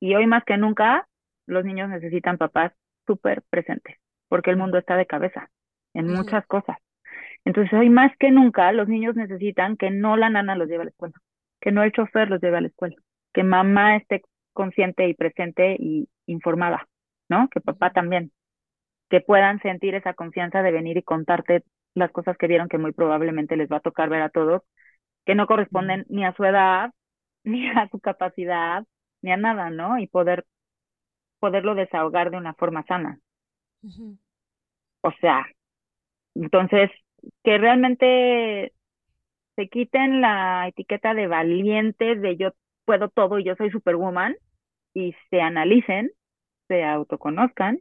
[0.00, 1.08] y hoy más que nunca,
[1.46, 2.72] los niños necesitan papás
[3.06, 5.50] súper presentes, porque el mundo está de cabeza
[5.94, 6.14] en Ujú.
[6.14, 6.78] muchas cosas.
[7.44, 10.84] Entonces, hoy más que nunca, los niños necesitan que no la nana los lleve a
[10.86, 11.14] la escuela,
[11.60, 12.96] que no el chofer los lleve a la escuela,
[13.34, 14.22] que mamá esté
[14.54, 16.88] consciente y presente y informada,
[17.30, 17.48] ¿no?
[17.50, 18.32] Que papá también,
[19.10, 22.92] que puedan sentir esa confianza de venir y contarte las cosas que vieron que muy
[22.92, 24.62] probablemente les va a tocar ver a todos,
[25.26, 26.92] que no corresponden ni a su edad,
[27.48, 28.84] ni a su capacidad,
[29.22, 29.98] ni a nada, ¿no?
[29.98, 30.46] Y poder
[31.40, 33.20] poderlo desahogar de una forma sana.
[35.02, 35.44] O sea,
[36.34, 36.90] entonces,
[37.44, 38.72] que realmente
[39.56, 42.50] se quiten la etiqueta de valientes, de yo
[42.86, 44.36] puedo todo y yo soy superwoman,
[44.94, 46.10] y se analicen,
[46.68, 47.80] se autoconozcan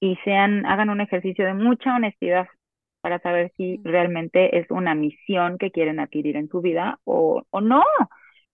[0.00, 2.48] y sean, hagan un ejercicio de mucha honestidad
[3.00, 7.60] para saber si realmente es una misión que quieren adquirir en su vida o, o
[7.60, 7.82] no.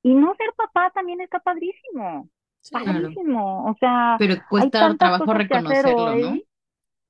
[0.07, 2.29] Y no ser papá también está padrísimo.
[2.71, 3.69] padrísimo.
[3.69, 6.37] O sea, pero cuesta trabajo reconocerlo, ¿no?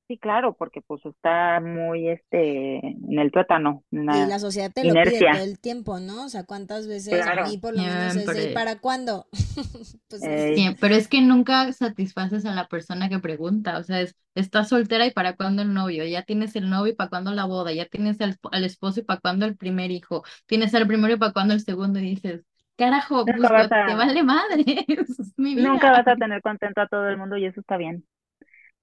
[0.08, 3.82] Sí, claro, porque pues está muy este en el tuétano.
[3.90, 6.24] Y la sociedad te lo pide todo el tiempo, ¿no?
[6.24, 9.26] O sea, ¿cuántas veces a mí por lo menos es ¿para cuándo?
[10.08, 14.16] pues, sí, pero es que nunca satisfaces a la persona que pregunta, o sea, es,
[14.34, 16.06] estás soltera y ¿para cuándo el novio?
[16.06, 17.72] Ya tienes el novio y ¿para cuándo la boda?
[17.72, 20.22] Ya tienes al, esposo y ¿para cuándo el primer hijo?
[20.46, 21.98] Tienes al primero y ¿para cuándo el segundo?
[21.98, 22.44] Y dices,
[22.76, 24.64] carajo, pues, te vale madre,
[25.36, 28.04] Nunca vas a tener contento a todo el mundo y eso está bien.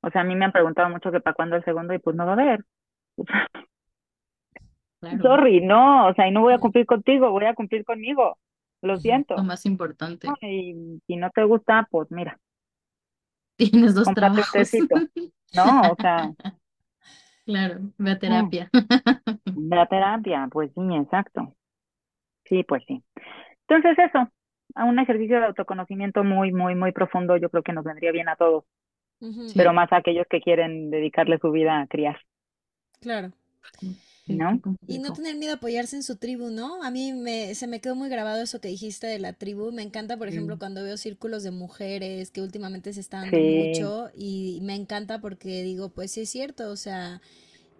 [0.01, 2.15] O sea, a mí me han preguntado mucho que para cuándo el segundo y pues
[2.15, 2.65] no va a haber.
[5.21, 8.37] Sorry, no, o sea, y no voy a cumplir contigo, voy a cumplir conmigo.
[8.81, 9.35] Lo siento.
[9.35, 10.27] Lo más importante.
[10.41, 12.37] y si no te gusta, pues mira.
[13.55, 14.71] Tienes dos trabajos.
[15.55, 16.31] No, o sea.
[17.45, 18.69] Claro, ve a terapia.
[19.45, 21.55] Ve a terapia, pues sí, exacto.
[22.45, 23.03] Sí, pues sí.
[23.75, 24.29] Entonces eso,
[24.75, 28.29] a un ejercicio de autoconocimiento muy, muy, muy profundo, yo creo que nos vendría bien
[28.29, 28.65] a todos
[29.55, 32.17] pero más a aquellos que quieren dedicarle su vida a criar.
[32.99, 33.31] Claro.
[34.25, 34.61] ¿No?
[34.87, 36.81] Y no tener miedo a apoyarse en su tribu, ¿no?
[36.81, 39.71] A mí me, se me quedó muy grabado eso que dijiste de la tribu.
[39.73, 44.09] Me encanta, por ejemplo, cuando veo círculos de mujeres que últimamente se están dando mucho
[44.15, 47.21] y me encanta porque digo, pues sí es cierto, o sea,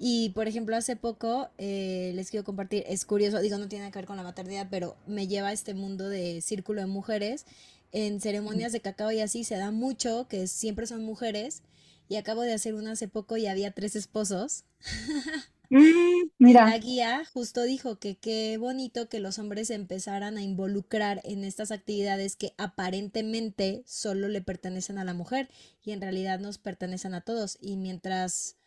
[0.06, 4.00] y por ejemplo, hace poco eh, les quiero compartir, es curioso, digo, no tiene que
[4.00, 7.46] ver con la maternidad, pero me lleva a este mundo de círculo de mujeres
[7.94, 11.62] en ceremonias de cacao y así se da mucho, que siempre son mujeres.
[12.10, 14.66] Y acabo de hacer una hace poco y había tres esposos.
[15.70, 16.70] Mm, mira.
[16.70, 21.72] la guía justo dijo que qué bonito que los hombres empezaran a involucrar en estas
[21.72, 25.50] actividades que aparentemente solo le pertenecen a la mujer
[25.84, 27.58] y en realidad nos pertenecen a todos.
[27.60, 28.58] Y mientras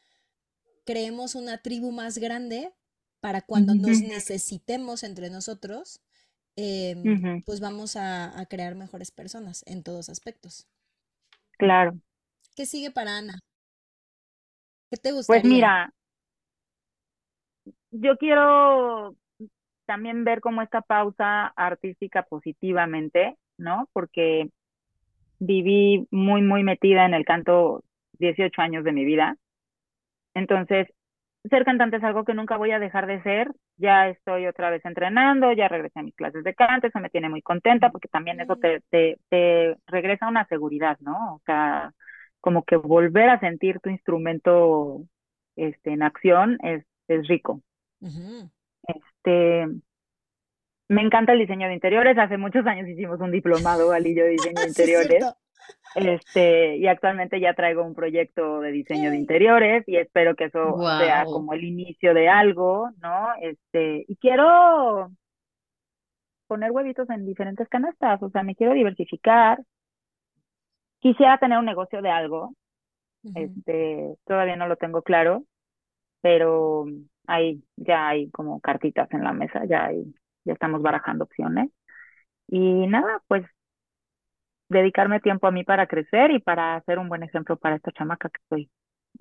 [0.87, 2.73] creemos una tribu más grande
[3.21, 6.01] para cuando nos necesitemos entre nosotros,
[6.57, 10.67] Em, pues vamos a, crear mejores personas en todos aspectos.
[11.59, 11.93] Claro.
[12.57, 13.35] ¿Qué sigue para Ana?
[14.91, 15.43] ¿Qué te gustaría?
[15.43, 15.93] Pues mira,
[17.91, 19.15] yo quiero
[19.85, 23.91] también ver cómo esta pausa artística positivamente, ¿no?
[23.93, 24.49] Porque
[25.39, 27.85] viví muy, muy metida en el canto
[28.19, 29.37] 18 años de mi vida.
[30.37, 30.87] Entonces,
[31.49, 33.51] ser cantante es algo que nunca voy a dejar de ser.
[33.79, 37.31] Ya estoy otra vez entrenando, ya regresé a mis clases de canto, eso me tiene
[37.31, 41.37] muy contenta porque también eso te, te, te regresa una seguridad, ¿no?
[41.37, 41.93] O sea,
[42.41, 45.05] como que volver a sentir tu instrumento
[45.57, 47.63] este, en acción es, es rico.
[48.03, 49.67] Este,
[50.89, 52.19] me encanta el diseño de interiores.
[52.19, 55.25] Hace muchos años hicimos un diplomado, Alillo, de diseño de interiores.
[55.97, 60.77] Este, y actualmente ya traigo un proyecto de diseño de interiores y espero que eso
[60.99, 63.29] sea como el inicio de algo, ¿no?
[63.41, 65.11] Este, y quiero
[66.47, 69.63] poner huevitos en diferentes canastas, o sea, me quiero diversificar.
[71.01, 72.53] Quisiera tener un negocio de algo.
[73.35, 75.45] Este, todavía no lo tengo claro,
[76.21, 76.85] pero
[77.27, 80.15] ahí ya hay como cartitas en la mesa, ya hay,
[80.45, 81.71] ya estamos barajando opciones.
[82.49, 83.45] Y nada, pues
[84.69, 88.29] dedicarme tiempo a mí para crecer y para ser un buen ejemplo para esta chamaca
[88.29, 88.71] que estoy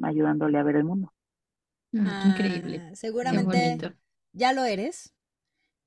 [0.01, 1.13] ayudándole a ver el mundo.
[1.97, 2.95] Ah, increíble.
[2.95, 3.93] Seguramente
[4.33, 5.13] ya lo eres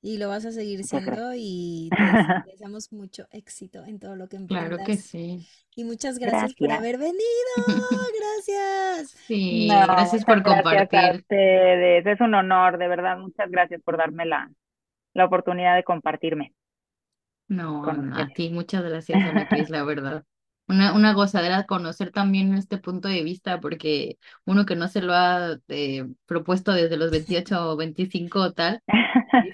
[0.00, 1.90] y lo vas a seguir siendo y
[2.46, 4.68] te deseamos mucho éxito en todo lo que emprendas.
[4.68, 5.46] Claro que sí.
[5.74, 7.18] Y muchas gracias, por haber venido.
[8.18, 9.10] Gracias.
[9.26, 11.24] Sí, gracias por compartir.
[11.28, 13.18] Es un honor, de verdad.
[13.18, 14.50] Muchas gracias por darme la,
[15.14, 16.52] la oportunidad de compartirme.
[17.48, 17.82] No,
[18.14, 20.24] a ti, muchas gracias, Ana Cris, la verdad.
[20.68, 25.14] Una, una gozadera conocer también este punto de vista, porque uno que no se lo
[25.14, 28.82] ha eh, propuesto desde los 28 o 25 o tal,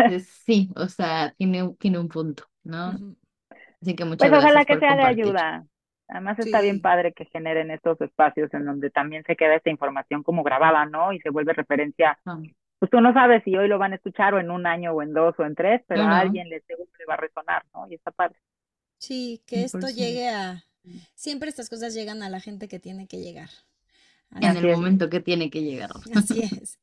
[0.01, 3.17] dices, sí, o sea, tiene, tiene un punto, ¿no?
[3.81, 5.65] Así que muchas pues ojalá que sea de ayuda.
[6.09, 10.23] Además está bien padre que generen estos espacios en donde también se queda esta información
[10.23, 11.13] como grabada, ¿no?
[11.13, 12.39] Y se vuelve referencia ah
[12.85, 15.01] pues tú no sabes si hoy lo van a escuchar o en un año o
[15.01, 17.89] en dos o en tres, pero a alguien le, seguro le va a resonar, ¿no?
[17.89, 18.37] Y está padre.
[18.99, 20.63] Sí, que esto llegue a,
[21.15, 23.49] siempre estas cosas llegan a la gente que tiene que llegar.
[24.39, 25.89] En el momento que tiene que llegar.
[26.15, 26.79] así es.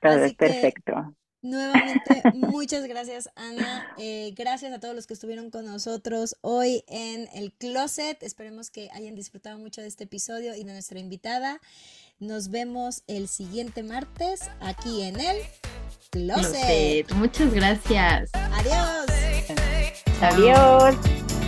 [0.00, 1.14] Así perfecto.
[1.44, 3.86] Nuevamente, muchas gracias, Ana.
[3.98, 8.20] Eh, gracias a todos los que estuvieron con nosotros hoy en el closet.
[8.22, 11.60] Esperemos que hayan disfrutado mucho de este episodio y de nuestra invitada.
[12.18, 15.36] Nos vemos el siguiente martes aquí en el
[16.14, 17.06] Lo closet.
[17.08, 17.14] sé.
[17.14, 18.30] Muchas gracias.
[18.34, 19.06] Adiós.
[20.20, 21.43] Adiós.